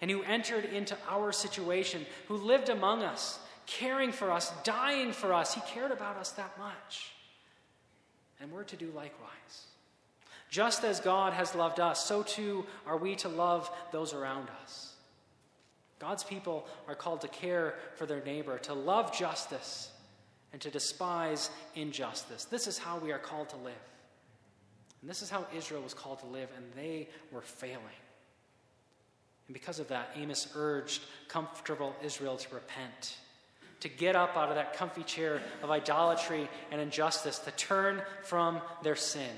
and 0.00 0.10
who 0.10 0.22
entered 0.22 0.64
into 0.66 0.96
our 1.08 1.32
situation, 1.32 2.06
who 2.28 2.36
lived 2.36 2.68
among 2.68 3.02
us, 3.02 3.38
caring 3.66 4.12
for 4.12 4.30
us, 4.30 4.52
dying 4.64 5.12
for 5.12 5.32
us. 5.32 5.54
He 5.54 5.60
cared 5.62 5.90
about 5.90 6.16
us 6.16 6.30
that 6.32 6.56
much. 6.58 7.12
And 8.40 8.52
we're 8.52 8.64
to 8.64 8.76
do 8.76 8.92
likewise. 8.94 9.66
Just 10.50 10.84
as 10.84 11.00
God 11.00 11.32
has 11.32 11.54
loved 11.54 11.80
us, 11.80 12.04
so 12.04 12.22
too 12.22 12.64
are 12.86 12.96
we 12.96 13.16
to 13.16 13.28
love 13.28 13.70
those 13.90 14.14
around 14.14 14.48
us. 14.62 14.94
God's 15.98 16.22
people 16.22 16.66
are 16.86 16.94
called 16.94 17.22
to 17.22 17.28
care 17.28 17.74
for 17.96 18.06
their 18.06 18.22
neighbor, 18.22 18.58
to 18.58 18.72
love 18.72 19.16
justice, 19.16 19.90
and 20.52 20.62
to 20.62 20.70
despise 20.70 21.50
injustice. 21.74 22.44
This 22.44 22.66
is 22.66 22.78
how 22.78 22.98
we 22.98 23.12
are 23.12 23.18
called 23.18 23.48
to 23.50 23.56
live. 23.56 23.74
And 25.00 25.08
this 25.08 25.22
is 25.22 25.30
how 25.30 25.46
Israel 25.56 25.82
was 25.82 25.94
called 25.94 26.18
to 26.20 26.26
live, 26.26 26.48
and 26.56 26.64
they 26.74 27.08
were 27.30 27.42
failing. 27.42 27.78
And 29.46 29.54
because 29.54 29.78
of 29.78 29.88
that, 29.88 30.10
Amos 30.16 30.48
urged 30.54 31.02
comfortable 31.28 31.94
Israel 32.02 32.36
to 32.36 32.54
repent, 32.54 33.16
to 33.80 33.88
get 33.88 34.16
up 34.16 34.36
out 34.36 34.48
of 34.48 34.56
that 34.56 34.74
comfy 34.74 35.04
chair 35.04 35.40
of 35.62 35.70
idolatry 35.70 36.48
and 36.70 36.80
injustice, 36.80 37.38
to 37.40 37.50
turn 37.52 38.02
from 38.24 38.60
their 38.82 38.96
sin. 38.96 39.30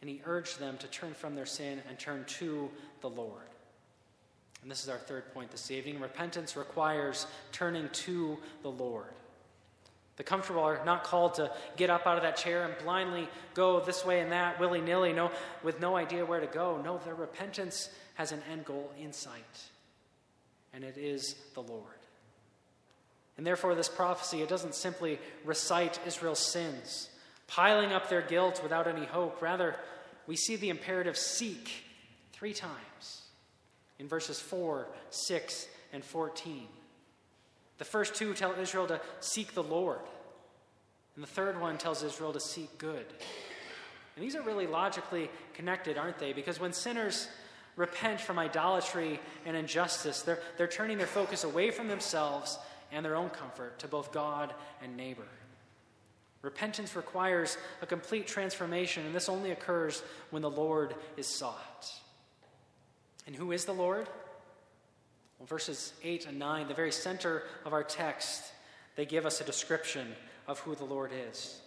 And 0.00 0.10
he 0.10 0.20
urged 0.24 0.58
them 0.58 0.76
to 0.78 0.88
turn 0.88 1.14
from 1.14 1.36
their 1.36 1.46
sin 1.46 1.80
and 1.88 1.98
turn 1.98 2.24
to 2.26 2.68
the 3.02 3.08
Lord. 3.08 3.44
And 4.62 4.70
this 4.70 4.82
is 4.82 4.88
our 4.88 4.98
third 4.98 5.32
point 5.32 5.50
this 5.50 5.70
evening. 5.70 6.00
Repentance 6.00 6.56
requires 6.56 7.26
turning 7.52 7.88
to 7.90 8.38
the 8.62 8.70
Lord. 8.70 9.06
The 10.22 10.28
comfortable 10.28 10.62
are 10.62 10.80
not 10.84 11.02
called 11.02 11.34
to 11.34 11.50
get 11.76 11.90
up 11.90 12.06
out 12.06 12.16
of 12.16 12.22
that 12.22 12.36
chair 12.36 12.62
and 12.62 12.78
blindly 12.84 13.28
go 13.54 13.80
this 13.80 14.06
way 14.06 14.20
and 14.20 14.30
that, 14.30 14.60
willy 14.60 14.80
nilly, 14.80 15.12
no, 15.12 15.32
with 15.64 15.80
no 15.80 15.96
idea 15.96 16.24
where 16.24 16.38
to 16.38 16.46
go. 16.46 16.80
No, 16.80 16.98
their 16.98 17.16
repentance 17.16 17.88
has 18.14 18.30
an 18.30 18.40
end 18.48 18.64
goal 18.64 18.92
in 19.00 19.12
sight, 19.12 19.42
and 20.72 20.84
it 20.84 20.96
is 20.96 21.34
the 21.54 21.60
Lord. 21.60 21.82
And 23.36 23.44
therefore, 23.44 23.74
this 23.74 23.88
prophecy, 23.88 24.42
it 24.42 24.48
doesn't 24.48 24.76
simply 24.76 25.18
recite 25.44 25.98
Israel's 26.06 26.38
sins, 26.38 27.10
piling 27.48 27.92
up 27.92 28.08
their 28.08 28.22
guilt 28.22 28.62
without 28.62 28.86
any 28.86 29.06
hope. 29.06 29.42
Rather, 29.42 29.74
we 30.28 30.36
see 30.36 30.54
the 30.54 30.70
imperative 30.70 31.16
seek 31.16 31.68
three 32.32 32.54
times 32.54 33.22
in 33.98 34.06
verses 34.06 34.38
4, 34.38 34.86
6, 35.10 35.66
and 35.92 36.04
14. 36.04 36.68
The 37.82 37.88
first 37.88 38.14
two 38.14 38.32
tell 38.32 38.52
Israel 38.52 38.86
to 38.86 39.00
seek 39.18 39.54
the 39.54 39.62
Lord, 39.64 39.98
and 41.16 41.24
the 41.24 41.28
third 41.28 41.60
one 41.60 41.78
tells 41.78 42.04
Israel 42.04 42.32
to 42.32 42.38
seek 42.38 42.78
good. 42.78 43.04
And 44.14 44.24
these 44.24 44.36
are 44.36 44.42
really 44.42 44.68
logically 44.68 45.28
connected, 45.54 45.98
aren't 45.98 46.20
they? 46.20 46.32
Because 46.32 46.60
when 46.60 46.72
sinners 46.72 47.26
repent 47.74 48.20
from 48.20 48.38
idolatry 48.38 49.18
and 49.44 49.56
injustice, 49.56 50.22
they're, 50.22 50.38
they're 50.56 50.68
turning 50.68 50.96
their 50.96 51.08
focus 51.08 51.42
away 51.42 51.72
from 51.72 51.88
themselves 51.88 52.56
and 52.92 53.04
their 53.04 53.16
own 53.16 53.30
comfort 53.30 53.80
to 53.80 53.88
both 53.88 54.12
God 54.12 54.54
and 54.80 54.96
neighbor. 54.96 55.26
Repentance 56.42 56.94
requires 56.94 57.58
a 57.80 57.86
complete 57.86 58.28
transformation, 58.28 59.04
and 59.06 59.12
this 59.12 59.28
only 59.28 59.50
occurs 59.50 60.04
when 60.30 60.42
the 60.42 60.48
Lord 60.48 60.94
is 61.16 61.26
sought. 61.26 61.92
And 63.26 63.34
who 63.34 63.50
is 63.50 63.64
the 63.64 63.74
Lord? 63.74 64.08
Well, 65.42 65.48
verses 65.48 65.92
8 66.04 66.28
and 66.28 66.38
9, 66.38 66.68
the 66.68 66.74
very 66.74 66.92
center 66.92 67.42
of 67.64 67.72
our 67.72 67.82
text, 67.82 68.52
they 68.94 69.04
give 69.04 69.26
us 69.26 69.40
a 69.40 69.44
description 69.44 70.06
of 70.46 70.60
who 70.60 70.76
the 70.76 70.84
Lord 70.84 71.10
is. 71.28 71.60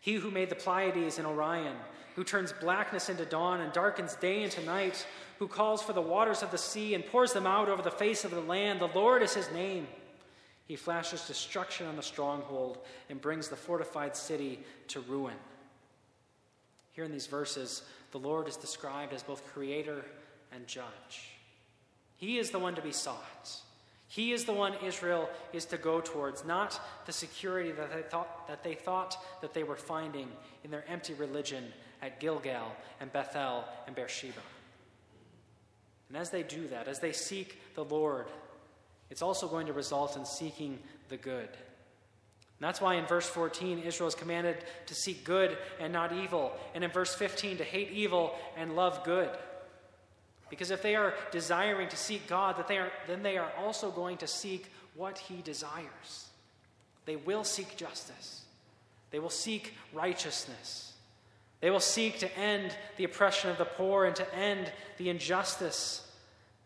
He 0.00 0.14
who 0.14 0.32
made 0.32 0.48
the 0.50 0.56
Pleiades 0.56 1.18
and 1.18 1.26
Orion, 1.28 1.76
who 2.16 2.24
turns 2.24 2.52
blackness 2.52 3.08
into 3.08 3.24
dawn 3.24 3.60
and 3.60 3.72
darkens 3.72 4.16
day 4.16 4.42
into 4.42 4.60
night, 4.64 5.06
who 5.38 5.46
calls 5.46 5.80
for 5.84 5.92
the 5.92 6.02
waters 6.02 6.42
of 6.42 6.50
the 6.50 6.58
sea 6.58 6.94
and 6.94 7.06
pours 7.06 7.32
them 7.32 7.46
out 7.46 7.68
over 7.68 7.80
the 7.80 7.92
face 7.92 8.24
of 8.24 8.32
the 8.32 8.40
land, 8.40 8.80
the 8.80 8.88
Lord 8.88 9.22
is 9.22 9.34
his 9.34 9.48
name. 9.52 9.86
He 10.66 10.74
flashes 10.74 11.24
destruction 11.28 11.86
on 11.86 11.94
the 11.94 12.02
stronghold 12.02 12.78
and 13.08 13.20
brings 13.20 13.48
the 13.48 13.54
fortified 13.54 14.16
city 14.16 14.58
to 14.88 14.98
ruin. 14.98 15.36
Here 16.90 17.04
in 17.04 17.12
these 17.12 17.28
verses, 17.28 17.82
the 18.10 18.18
Lord 18.18 18.48
is 18.48 18.56
described 18.56 19.12
as 19.12 19.22
both 19.22 19.46
creator 19.46 20.04
and 20.50 20.66
judge. 20.66 21.36
He 22.22 22.38
is 22.38 22.52
the 22.52 22.60
one 22.60 22.76
to 22.76 22.82
be 22.82 22.92
sought. 22.92 23.50
He 24.06 24.30
is 24.30 24.44
the 24.44 24.52
one 24.52 24.74
Israel 24.84 25.28
is 25.52 25.64
to 25.64 25.76
go 25.76 26.00
towards, 26.00 26.44
not 26.44 26.80
the 27.04 27.12
security 27.12 27.72
that 27.72 27.92
they 27.92 28.02
thought 28.02 28.46
that 28.46 28.62
they, 28.62 28.76
thought 28.76 29.16
that 29.40 29.54
they 29.54 29.64
were 29.64 29.74
finding 29.74 30.28
in 30.62 30.70
their 30.70 30.84
empty 30.88 31.14
religion 31.14 31.64
at 32.00 32.20
Gilgal 32.20 32.76
and 33.00 33.12
Bethel 33.12 33.64
and 33.88 33.96
Beersheba. 33.96 34.38
And 36.10 36.16
as 36.16 36.30
they 36.30 36.44
do 36.44 36.68
that, 36.68 36.86
as 36.86 37.00
they 37.00 37.10
seek 37.10 37.60
the 37.74 37.84
Lord, 37.84 38.26
it's 39.10 39.22
also 39.22 39.48
going 39.48 39.66
to 39.66 39.72
result 39.72 40.16
in 40.16 40.24
seeking 40.24 40.78
the 41.08 41.16
good. 41.16 41.48
And 41.48 42.60
that's 42.60 42.80
why 42.80 42.94
in 42.94 43.06
verse 43.06 43.26
14, 43.26 43.80
Israel 43.80 44.06
is 44.06 44.14
commanded 44.14 44.58
to 44.86 44.94
seek 44.94 45.24
good 45.24 45.58
and 45.80 45.92
not 45.92 46.12
evil. 46.12 46.52
And 46.76 46.84
in 46.84 46.92
verse 46.92 47.16
15, 47.16 47.56
to 47.56 47.64
hate 47.64 47.90
evil 47.90 48.36
and 48.56 48.76
love 48.76 49.02
good. 49.02 49.28
Because 50.52 50.70
if 50.70 50.82
they 50.82 50.96
are 50.96 51.14
desiring 51.30 51.88
to 51.88 51.96
seek 51.96 52.26
God, 52.26 52.58
that 52.58 52.68
they 52.68 52.76
are, 52.76 52.92
then 53.06 53.22
they 53.22 53.38
are 53.38 53.50
also 53.58 53.90
going 53.90 54.18
to 54.18 54.26
seek 54.26 54.70
what 54.94 55.16
He 55.16 55.40
desires. 55.40 56.28
They 57.06 57.16
will 57.16 57.42
seek 57.42 57.74
justice, 57.74 58.42
they 59.10 59.18
will 59.18 59.30
seek 59.30 59.72
righteousness. 59.94 60.90
They 61.62 61.70
will 61.70 61.80
seek 61.80 62.18
to 62.18 62.38
end 62.38 62.76
the 62.96 63.04
oppression 63.04 63.48
of 63.48 63.56
the 63.56 63.64
poor 63.64 64.04
and 64.04 64.16
to 64.16 64.34
end 64.34 64.70
the 64.98 65.08
injustice 65.08 66.06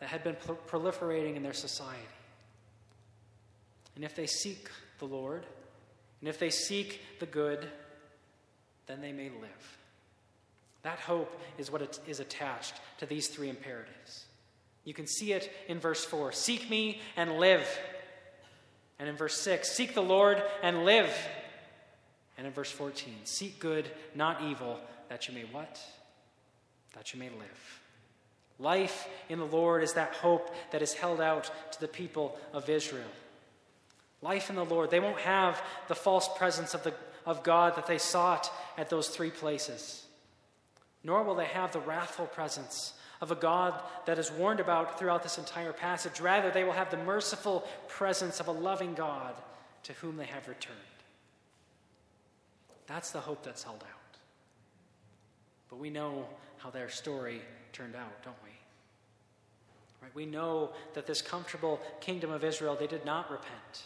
that 0.01 0.09
had 0.09 0.25
been 0.25 0.37
proliferating 0.66 1.37
in 1.37 1.42
their 1.42 1.53
society. 1.53 2.01
And 3.94 4.05
if 4.05 4.16
they 4.16 4.27
seek 4.27 4.70
the 4.99 5.05
Lord, 5.05 5.44
and 6.20 6.29
if 6.31 6.38
they 6.38 6.49
seek 6.49 7.03
the 7.20 7.27
good, 7.27 7.68
then 8.87 9.03
they 9.03 9.12
may 9.12 9.29
live. 9.29 9.79
That 10.87 11.01
hope 11.01 11.37
is 11.59 11.68
what 11.68 11.99
is 12.07 12.20
attached 12.20 12.75
to 12.99 13.07
these 13.07 13.27
three 13.27 13.49
imperatives. 13.49 14.27
You 14.85 14.94
can 14.94 15.09
see 15.09 15.33
it 15.33 15.53
in 15.66 15.81
verse 15.81 16.05
4 16.05 16.31
Seek 16.31 16.70
me 16.70 17.01
and 17.16 17.40
live. 17.40 17.66
And 19.01 19.09
in 19.09 19.16
verse 19.16 19.37
6, 19.40 19.68
Seek 19.68 19.94
the 19.94 20.01
Lord 20.01 20.40
and 20.62 20.85
live. 20.85 21.12
And 22.38 22.46
in 22.46 22.53
verse 22.53 22.70
14, 22.70 23.12
Seek 23.25 23.59
good, 23.59 23.90
not 24.14 24.42
evil, 24.42 24.79
that 25.09 25.27
you 25.27 25.35
may 25.35 25.42
what? 25.51 25.81
That 26.94 27.12
you 27.12 27.18
may 27.18 27.31
live. 27.31 27.81
Life 28.61 29.09
in 29.29 29.40
the 29.40 29.44
Lord 29.44 29.83
is 29.83 29.94
that 29.94 30.14
hope 30.14 30.55
that 30.70 30.83
is 30.83 30.94
held 30.94 31.20
out 31.20 31.51
to 31.72 31.81
the 31.81 31.88
people 31.88 32.38
of 32.53 32.70
Israel. 32.70 33.11
Life 34.22 34.51
in 34.51 34.57
the 34.57 34.64
Lord. 34.64 34.92
They 34.92 35.01
won't 35.01 35.18
have 35.18 35.61
the 35.88 35.96
false 35.96 36.29
presence 36.38 36.75
of, 36.75 36.85
the, 36.85 36.94
of 37.27 37.42
God 37.42 37.75
that 37.75 37.88
they 37.88 37.99
sought 37.99 38.53
at 38.79 38.88
those 38.88 39.09
three 39.09 39.31
places. 39.31 40.06
Nor 41.07 41.23
will 41.23 41.37
they 41.37 41.45
have 41.45 41.71
the 41.71 41.79
wrathful 41.79 42.27
presence 42.27 42.92
of 43.21 43.31
a 43.31 43.37
God 43.37 43.81
that 44.07 44.19
is 44.19 44.33
warned 44.33 44.59
about 44.59 44.99
throughout 44.99 45.23
this 45.23 45.38
entire 45.38 45.73
passage. 45.73 46.21
Rather, 46.21 46.51
they 46.51 46.64
will 46.64 46.73
have 46.73 46.90
the 46.90 46.97
merciful 46.97 47.64
presence 47.87 48.40
of 48.40 48.49
a 48.49 48.53
loving 48.53 48.92
God 48.92 49.35
to 49.85 49.92
whom 49.95 50.16
they 50.16 50.25
have 50.25 50.49
returned. 50.49 50.77
That's 52.88 53.12
the 53.12 53.21
hope 53.21 53.45
that's 53.45 53.62
held 53.62 53.85
out. 53.85 54.19
But 55.71 55.79
we 55.79 55.90
know 55.90 56.27
how 56.59 56.71
their 56.71 56.88
story 56.88 57.40
turned 57.73 57.95
out, 57.95 58.25
don't 58.25 58.35
we? 58.42 58.51
Right? 60.03 60.14
We 60.14 60.27
know 60.27 60.71
that 60.95 61.07
this 61.07 61.23
comfortable 61.23 61.79
kingdom 62.01 62.33
of 62.33 62.42
Israel, 62.42 62.77
they 62.79 62.88
did 62.88 63.05
not 63.05 63.31
repent. 63.31 63.85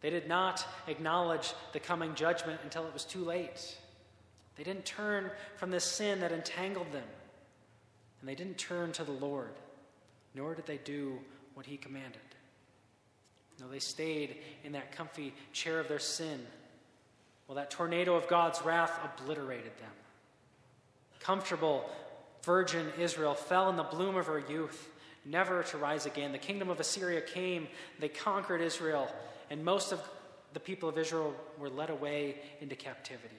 They 0.00 0.08
did 0.08 0.28
not 0.28 0.66
acknowledge 0.88 1.52
the 1.74 1.80
coming 1.80 2.14
judgment 2.14 2.58
until 2.64 2.86
it 2.86 2.94
was 2.94 3.04
too 3.04 3.22
late. 3.22 3.76
They 4.60 4.64
didn't 4.64 4.84
turn 4.84 5.30
from 5.56 5.70
the 5.70 5.80
sin 5.80 6.20
that 6.20 6.32
entangled 6.32 6.92
them. 6.92 7.08
And 8.20 8.28
they 8.28 8.34
didn't 8.34 8.58
turn 8.58 8.92
to 8.92 9.04
the 9.04 9.10
Lord, 9.10 9.54
nor 10.34 10.54
did 10.54 10.66
they 10.66 10.76
do 10.84 11.18
what 11.54 11.64
He 11.64 11.78
commanded. 11.78 12.20
No, 13.58 13.70
they 13.70 13.78
stayed 13.78 14.36
in 14.62 14.72
that 14.72 14.92
comfy 14.92 15.32
chair 15.54 15.80
of 15.80 15.88
their 15.88 15.98
sin 15.98 16.46
while 17.46 17.56
that 17.56 17.70
tornado 17.70 18.14
of 18.14 18.28
God's 18.28 18.60
wrath 18.60 19.00
obliterated 19.02 19.72
them. 19.78 19.92
Comfortable 21.20 21.88
virgin 22.42 22.86
Israel 22.98 23.32
fell 23.32 23.70
in 23.70 23.76
the 23.76 23.82
bloom 23.82 24.16
of 24.16 24.26
her 24.26 24.44
youth, 24.46 24.90
never 25.24 25.62
to 25.62 25.78
rise 25.78 26.04
again. 26.04 26.32
The 26.32 26.38
kingdom 26.38 26.68
of 26.68 26.80
Assyria 26.80 27.22
came, 27.22 27.66
they 27.98 28.10
conquered 28.10 28.60
Israel, 28.60 29.08
and 29.48 29.64
most 29.64 29.90
of 29.90 30.06
the 30.52 30.60
people 30.60 30.90
of 30.90 30.98
Israel 30.98 31.34
were 31.58 31.70
led 31.70 31.88
away 31.88 32.36
into 32.60 32.76
captivity. 32.76 33.38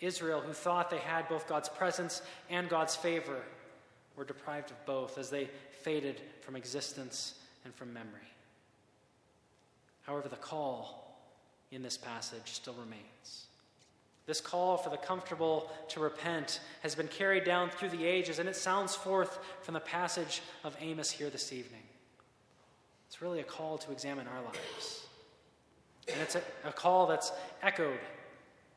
Israel, 0.00 0.40
who 0.40 0.52
thought 0.52 0.90
they 0.90 0.98
had 0.98 1.28
both 1.28 1.48
God's 1.48 1.68
presence 1.68 2.22
and 2.50 2.68
God's 2.68 2.96
favor, 2.96 3.42
were 4.16 4.24
deprived 4.24 4.70
of 4.70 4.86
both 4.86 5.18
as 5.18 5.30
they 5.30 5.48
faded 5.82 6.20
from 6.40 6.56
existence 6.56 7.34
and 7.64 7.74
from 7.74 7.92
memory. 7.92 8.10
However, 10.02 10.28
the 10.28 10.36
call 10.36 11.18
in 11.72 11.82
this 11.82 11.96
passage 11.96 12.52
still 12.52 12.74
remains. 12.74 13.46
This 14.26 14.40
call 14.40 14.76
for 14.76 14.90
the 14.90 14.96
comfortable 14.96 15.70
to 15.88 16.00
repent 16.00 16.60
has 16.82 16.94
been 16.94 17.08
carried 17.08 17.44
down 17.44 17.70
through 17.70 17.90
the 17.90 18.04
ages, 18.04 18.38
and 18.38 18.48
it 18.48 18.56
sounds 18.56 18.94
forth 18.94 19.38
from 19.62 19.74
the 19.74 19.80
passage 19.80 20.42
of 20.64 20.76
Amos 20.80 21.10
here 21.10 21.30
this 21.30 21.52
evening. 21.52 21.82
It's 23.08 23.22
really 23.22 23.40
a 23.40 23.44
call 23.44 23.78
to 23.78 23.92
examine 23.92 24.26
our 24.26 24.42
lives. 24.42 25.06
And 26.12 26.20
it's 26.20 26.34
a, 26.34 26.42
a 26.64 26.72
call 26.72 27.06
that's 27.06 27.32
echoed 27.62 27.98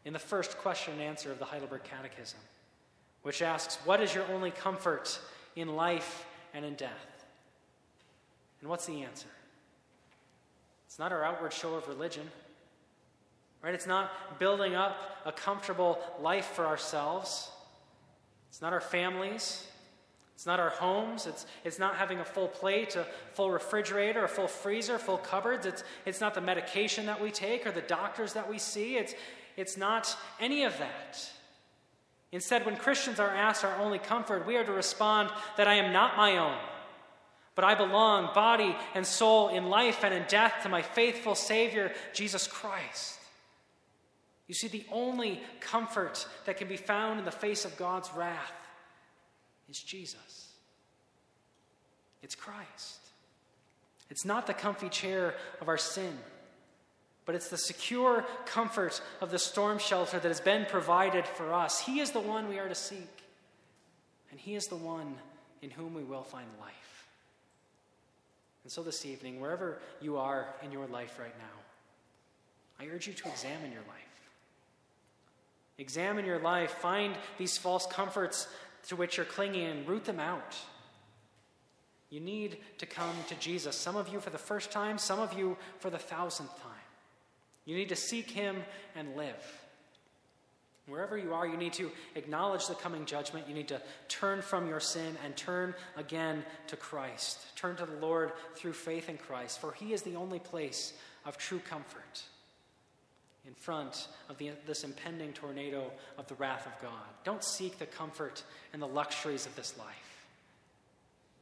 in 0.05 0.13
the 0.13 0.19
first 0.19 0.57
question 0.57 0.93
and 0.93 1.01
answer 1.01 1.31
of 1.31 1.39
the 1.39 1.45
Heidelberg 1.45 1.83
Catechism, 1.83 2.39
which 3.21 3.41
asks, 3.41 3.77
What 3.85 4.01
is 4.01 4.13
your 4.13 4.25
only 4.33 4.51
comfort 4.51 5.19
in 5.55 5.75
life 5.75 6.25
and 6.53 6.65
in 6.65 6.75
death? 6.75 7.25
And 8.61 8.69
what's 8.69 8.85
the 8.85 9.03
answer? 9.03 9.27
It's 10.87 10.99
not 10.99 11.11
our 11.11 11.23
outward 11.23 11.53
show 11.53 11.75
of 11.75 11.87
religion. 11.87 12.29
Right? 13.61 13.73
It's 13.73 13.87
not 13.87 14.39
building 14.39 14.75
up 14.75 14.97
a 15.25 15.31
comfortable 15.31 15.99
life 16.21 16.45
for 16.45 16.65
ourselves. 16.65 17.51
It's 18.49 18.61
not 18.61 18.73
our 18.73 18.81
families. 18.81 19.67
It's 20.33 20.45
not 20.45 20.61
our 20.61 20.69
homes. 20.69 21.27
It's, 21.27 21.45
it's 21.65 21.77
not 21.77 21.95
having 21.95 22.19
a 22.19 22.25
full 22.25 22.47
plate, 22.47 22.95
a 22.95 23.05
full 23.33 23.51
refrigerator, 23.51 24.23
a 24.23 24.27
full 24.29 24.47
freezer, 24.47 24.97
full 24.97 25.17
cupboards. 25.17 25.65
It's, 25.65 25.83
it's 26.05 26.21
not 26.21 26.33
the 26.33 26.41
medication 26.41 27.05
that 27.07 27.21
we 27.21 27.29
take 27.29 27.67
or 27.67 27.71
the 27.71 27.81
doctors 27.81 28.31
that 28.33 28.49
we 28.49 28.57
see. 28.57 28.95
It's, 28.95 29.13
it's 29.59 29.77
not 29.77 30.17
any 30.39 30.63
of 30.63 30.77
that. 30.79 31.29
Instead, 32.31 32.65
when 32.65 32.77
Christians 32.77 33.19
are 33.19 33.29
asked 33.29 33.65
our 33.65 33.75
only 33.77 33.99
comfort, 33.99 34.45
we 34.45 34.55
are 34.55 34.63
to 34.63 34.71
respond 34.71 35.29
that 35.57 35.67
I 35.67 35.75
am 35.75 35.91
not 35.91 36.15
my 36.15 36.37
own, 36.37 36.57
but 37.55 37.65
I 37.65 37.75
belong, 37.75 38.33
body 38.33 38.75
and 38.93 39.05
soul, 39.05 39.49
in 39.49 39.69
life 39.69 40.03
and 40.03 40.13
in 40.13 40.23
death, 40.27 40.53
to 40.63 40.69
my 40.69 40.81
faithful 40.81 41.35
Savior, 41.35 41.91
Jesus 42.13 42.47
Christ. 42.47 43.19
You 44.47 44.55
see, 44.55 44.67
the 44.67 44.85
only 44.91 45.41
comfort 45.59 46.27
that 46.45 46.57
can 46.57 46.67
be 46.67 46.77
found 46.77 47.19
in 47.19 47.25
the 47.25 47.31
face 47.31 47.65
of 47.65 47.77
God's 47.77 48.11
wrath 48.15 48.53
is 49.69 49.81
Jesus. 49.81 50.49
It's 52.23 52.35
Christ. 52.35 52.99
It's 54.09 54.25
not 54.25 54.47
the 54.47 54.53
comfy 54.53 54.89
chair 54.89 55.35
of 55.61 55.67
our 55.67 55.77
sin, 55.77 56.17
but 57.29 57.35
it's 57.35 57.49
the 57.49 57.59
secure 57.59 58.25
comfort 58.47 58.99
of 59.21 59.29
the 59.29 59.37
storm 59.37 59.77
shelter 59.77 60.17
that 60.17 60.27
has 60.27 60.41
been 60.41 60.65
provided 60.65 61.27
for 61.27 61.53
us. 61.53 61.79
He 61.79 61.99
is 61.99 62.09
the 62.09 62.19
one 62.19 62.49
we 62.49 62.57
are 62.57 62.67
to 62.67 62.73
seek, 62.73 63.21
and 64.31 64.39
He 64.39 64.55
is 64.55 64.65
the 64.65 64.75
one 64.75 65.13
in 65.61 65.69
whom 65.69 65.93
we 65.93 66.01
will 66.01 66.23
find 66.23 66.47
life. 66.59 67.07
And 68.63 68.71
so 68.71 68.81
this 68.81 69.05
evening, 69.05 69.39
wherever 69.39 69.77
you 70.01 70.17
are 70.17 70.47
in 70.63 70.71
your 70.71 70.87
life 70.87 71.19
right 71.19 71.37
now, 71.37 72.83
I 72.83 72.89
urge 72.89 73.05
you 73.05 73.13
to 73.13 73.27
examine 73.27 73.71
your 73.73 73.83
life. 73.87 74.31
Examine 75.77 76.25
your 76.25 76.39
life, 76.39 76.71
find 76.71 77.13
these 77.37 77.59
false 77.59 77.85
comforts 77.85 78.47
to 78.87 78.95
which 78.95 79.17
you're 79.17 79.25
clinging, 79.27 79.67
and 79.67 79.87
root 79.87 80.05
them 80.05 80.19
out. 80.19 80.55
You 82.09 82.21
need 82.21 82.57
to 82.79 82.87
come 82.87 83.13
to 83.27 83.35
Jesus. 83.35 83.75
Some 83.75 83.97
of 83.97 84.07
you 84.07 84.19
for 84.19 84.31
the 84.31 84.39
first 84.39 84.71
time, 84.71 84.97
some 84.97 85.19
of 85.19 85.37
you 85.37 85.57
for 85.77 85.91
the 85.91 85.99
thousandth 85.99 86.59
time. 86.63 86.78
You 87.65 87.75
need 87.75 87.89
to 87.89 87.95
seek 87.95 88.29
Him 88.31 88.63
and 88.95 89.15
live. 89.15 89.59
Wherever 90.87 91.17
you 91.17 91.33
are, 91.33 91.45
you 91.45 91.57
need 91.57 91.73
to 91.73 91.91
acknowledge 92.15 92.67
the 92.67 92.73
coming 92.73 93.05
judgment. 93.05 93.47
You 93.47 93.53
need 93.53 93.67
to 93.67 93.81
turn 94.07 94.41
from 94.41 94.67
your 94.67 94.79
sin 94.79 95.15
and 95.23 95.37
turn 95.37 95.75
again 95.95 96.43
to 96.67 96.75
Christ. 96.75 97.55
Turn 97.55 97.75
to 97.75 97.85
the 97.85 97.97
Lord 97.97 98.31
through 98.55 98.73
faith 98.73 99.07
in 99.07 99.17
Christ, 99.17 99.61
for 99.61 99.71
He 99.73 99.93
is 99.93 100.01
the 100.01 100.15
only 100.15 100.39
place 100.39 100.93
of 101.25 101.37
true 101.37 101.59
comfort 101.59 102.23
in 103.45 103.53
front 103.53 104.07
of 104.29 104.37
the, 104.37 104.51
this 104.65 104.83
impending 104.83 105.33
tornado 105.33 105.91
of 106.17 106.27
the 106.27 106.35
wrath 106.35 106.65
of 106.65 106.81
God. 106.81 107.07
Don't 107.23 107.43
seek 107.43 107.77
the 107.77 107.85
comfort 107.85 108.43
and 108.73 108.81
the 108.81 108.87
luxuries 108.87 109.45
of 109.45 109.55
this 109.55 109.77
life. 109.77 110.25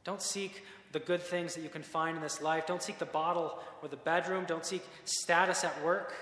Don't 0.04 0.22
seek 0.22 0.64
the 0.92 1.00
good 1.00 1.22
things 1.22 1.54
that 1.54 1.62
you 1.62 1.68
can 1.68 1.82
find 1.82 2.16
in 2.16 2.22
this 2.22 2.40
life. 2.40 2.66
Don't 2.66 2.82
seek 2.82 2.98
the 2.98 3.06
bottle 3.06 3.58
or 3.82 3.88
the 3.88 3.96
bedroom. 3.96 4.44
Don't 4.46 4.64
seek 4.64 4.82
status 5.04 5.64
at 5.64 5.84
work 5.84 6.14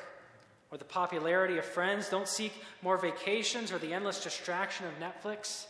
or 0.71 0.79
the 0.79 0.85
popularity 0.85 1.59
of 1.59 1.65
friends. 1.65 2.09
Don't 2.09 2.29
seek 2.29 2.53
more 2.83 2.97
vacations 2.97 3.71
or 3.73 3.79
the 3.79 3.93
endless 3.93 4.23
distraction 4.23 4.87
of 4.87 4.93
Netflix. 5.01 5.67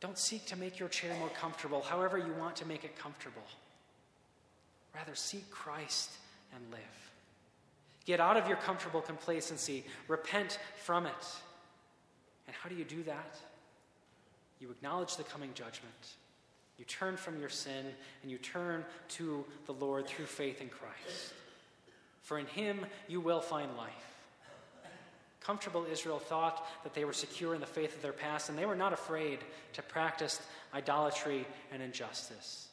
Don't 0.00 0.18
seek 0.18 0.46
to 0.46 0.56
make 0.56 0.80
your 0.80 0.88
chair 0.88 1.14
more 1.18 1.28
comfortable, 1.28 1.80
however, 1.80 2.18
you 2.18 2.32
want 2.38 2.56
to 2.56 2.66
make 2.66 2.82
it 2.82 2.98
comfortable. 2.98 3.42
Rather, 4.94 5.14
seek 5.14 5.48
Christ 5.50 6.10
and 6.54 6.62
live. 6.72 6.80
Get 8.04 8.18
out 8.18 8.36
of 8.36 8.48
your 8.48 8.56
comfortable 8.56 9.00
complacency, 9.00 9.84
repent 10.08 10.58
from 10.82 11.06
it. 11.06 11.26
And 12.48 12.56
how 12.56 12.68
do 12.68 12.74
you 12.74 12.84
do 12.84 13.04
that? 13.04 13.36
You 14.58 14.70
acknowledge 14.70 15.16
the 15.16 15.22
coming 15.22 15.50
judgment. 15.54 16.16
You 16.82 16.86
turn 16.86 17.16
from 17.16 17.38
your 17.38 17.48
sin 17.48 17.86
and 18.22 18.30
you 18.32 18.38
turn 18.38 18.84
to 19.10 19.44
the 19.66 19.72
Lord 19.72 20.04
through 20.04 20.24
faith 20.24 20.60
in 20.60 20.68
Christ. 20.68 21.32
For 22.22 22.40
in 22.40 22.46
him 22.46 22.84
you 23.06 23.20
will 23.20 23.40
find 23.40 23.76
life. 23.76 23.92
Comfortable 25.38 25.86
Israel 25.88 26.18
thought 26.18 26.66
that 26.82 26.92
they 26.92 27.04
were 27.04 27.12
secure 27.12 27.54
in 27.54 27.60
the 27.60 27.68
faith 27.68 27.94
of 27.94 28.02
their 28.02 28.12
past, 28.12 28.48
and 28.48 28.58
they 28.58 28.66
were 28.66 28.74
not 28.74 28.92
afraid 28.92 29.38
to 29.74 29.82
practice 29.82 30.42
idolatry 30.74 31.46
and 31.70 31.80
injustice. 31.80 32.66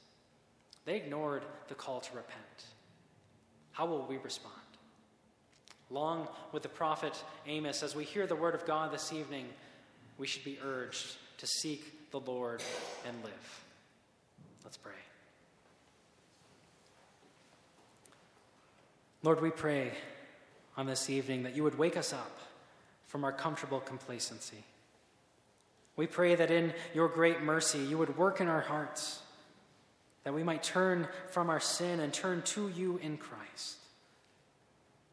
They 0.86 0.96
ignored 0.96 1.44
the 1.68 1.76
call 1.76 2.00
to 2.00 2.16
repent. 2.16 2.66
How 3.74 3.86
will 3.86 4.08
we 4.08 4.18
respond? 4.18 4.56
Along 5.92 6.28
with 6.52 6.64
the 6.64 6.70
prophet 6.70 7.14
Amos, 7.46 7.84
as 7.84 7.96
we 7.96 8.06
hear 8.06 8.26
the 8.26 8.36
word 8.36 8.56
of 8.56 8.66
God 8.66 8.92
this 8.92 9.14
evening, 9.14 9.46
we 10.18 10.26
should 10.26 10.44
be 10.44 10.58
urged 10.64 11.16
to 11.38 11.46
seek 11.46 12.10
the 12.10 12.20
Lord 12.20 12.64
and 13.08 13.16
live. 13.24 13.66
Let's 14.64 14.78
pray. 14.78 14.94
Lord, 19.24 19.42
we 19.42 19.50
pray 19.50 19.92
on 20.78 20.86
this 20.86 21.10
evening 21.10 21.44
that 21.44 21.56
you 21.56 21.64
would 21.64 21.78
wake 21.78 21.98
us 21.98 22.14
up 22.14 22.38
from 23.08 23.24
our 23.24 23.32
comfortable 23.32 23.80
complacency. 23.80 24.64
We 25.96 26.08
pray 26.08 26.36
that 26.36 26.52
in 26.52 26.74
your 26.94 27.10
great 27.10 27.42
mercy 27.42 27.80
you 27.80 27.98
would 27.98 28.18
work 28.18 28.40
in 28.40 28.48
our 28.48 28.62
hearts, 28.62 29.22
that 30.24 30.34
we 30.34 30.44
might 30.44 30.64
turn 30.64 31.08
from 31.32 31.50
our 31.50 31.60
sin 31.60 32.00
and 32.00 32.14
turn 32.14 32.42
to 32.44 32.70
you 32.70 32.98
in 33.04 33.18
Christ. 33.18 33.78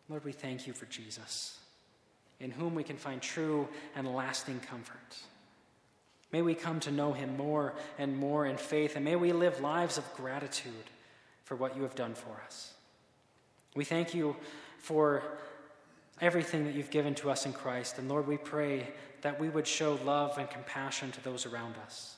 Lord, 0.09 0.25
we 0.25 0.33
thank 0.33 0.69
you 0.69 0.73
for 0.73 0.87
Jesus, 0.87 1.59
in 2.39 2.53
whom 2.53 2.77
we 2.77 2.85
can 2.85 2.97
find 2.97 3.21
true 3.21 3.67
and 3.97 4.15
lasting 4.15 4.61
comfort. 4.61 5.17
May 6.33 6.43
we 6.43 6.55
come 6.55 6.81
to 6.81 6.91
know 6.91 7.13
him 7.13 7.37
more 7.37 7.75
and 7.99 8.17
more 8.17 8.47
in 8.47 8.57
faith, 8.57 8.97
and 8.97 9.05
may 9.05 9.17
we 9.17 9.33
live 9.33 9.61
lives 9.61 9.99
of 9.99 10.15
gratitude 10.15 10.73
for 11.45 11.55
what 11.57 11.77
you 11.77 11.83
have 11.83 11.95
done 11.95 12.15
for 12.15 12.41
us. 12.45 12.75
We 13.75 13.85
thank 13.85 14.15
you 14.15 14.37
for 14.79 15.23
everything 16.21 16.65
that 16.65 16.75
you've 16.75 16.91
given 16.91 17.15
to 17.17 17.31
us 17.31 17.47
in 17.47 17.53
Christ. 17.53 17.99
And 17.99 18.09
Lord, 18.09 18.27
we 18.27 18.37
pray 18.37 18.89
that 19.23 19.39
we 19.39 19.49
would 19.49 19.67
show 19.67 19.99
love 20.05 20.39
and 20.39 20.51
compassion 20.51 21.13
to 21.13 21.23
those 21.23 21.47
around 21.47 21.75
us, 21.85 22.17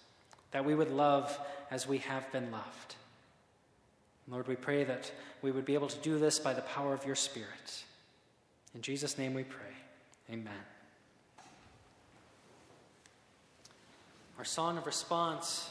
that 0.52 0.64
we 0.64 0.74
would 0.74 0.90
love 0.90 1.38
as 1.70 1.86
we 1.86 1.98
have 1.98 2.30
been 2.32 2.50
loved. 2.50 2.94
Lord, 4.28 4.46
we 4.46 4.56
pray 4.56 4.84
that 4.84 5.10
we 5.42 5.50
would 5.50 5.64
be 5.64 5.74
able 5.74 5.88
to 5.88 5.98
do 5.98 6.18
this 6.18 6.38
by 6.38 6.54
the 6.54 6.62
power 6.62 6.92
of 6.92 7.04
your 7.06 7.14
Spirit. 7.14 7.84
In 8.74 8.82
Jesus' 8.82 9.16
name 9.16 9.34
we 9.34 9.44
pray. 9.44 9.72
Amen. 10.30 10.77
Our 14.38 14.44
song 14.44 14.78
of 14.78 14.86
response 14.86 15.68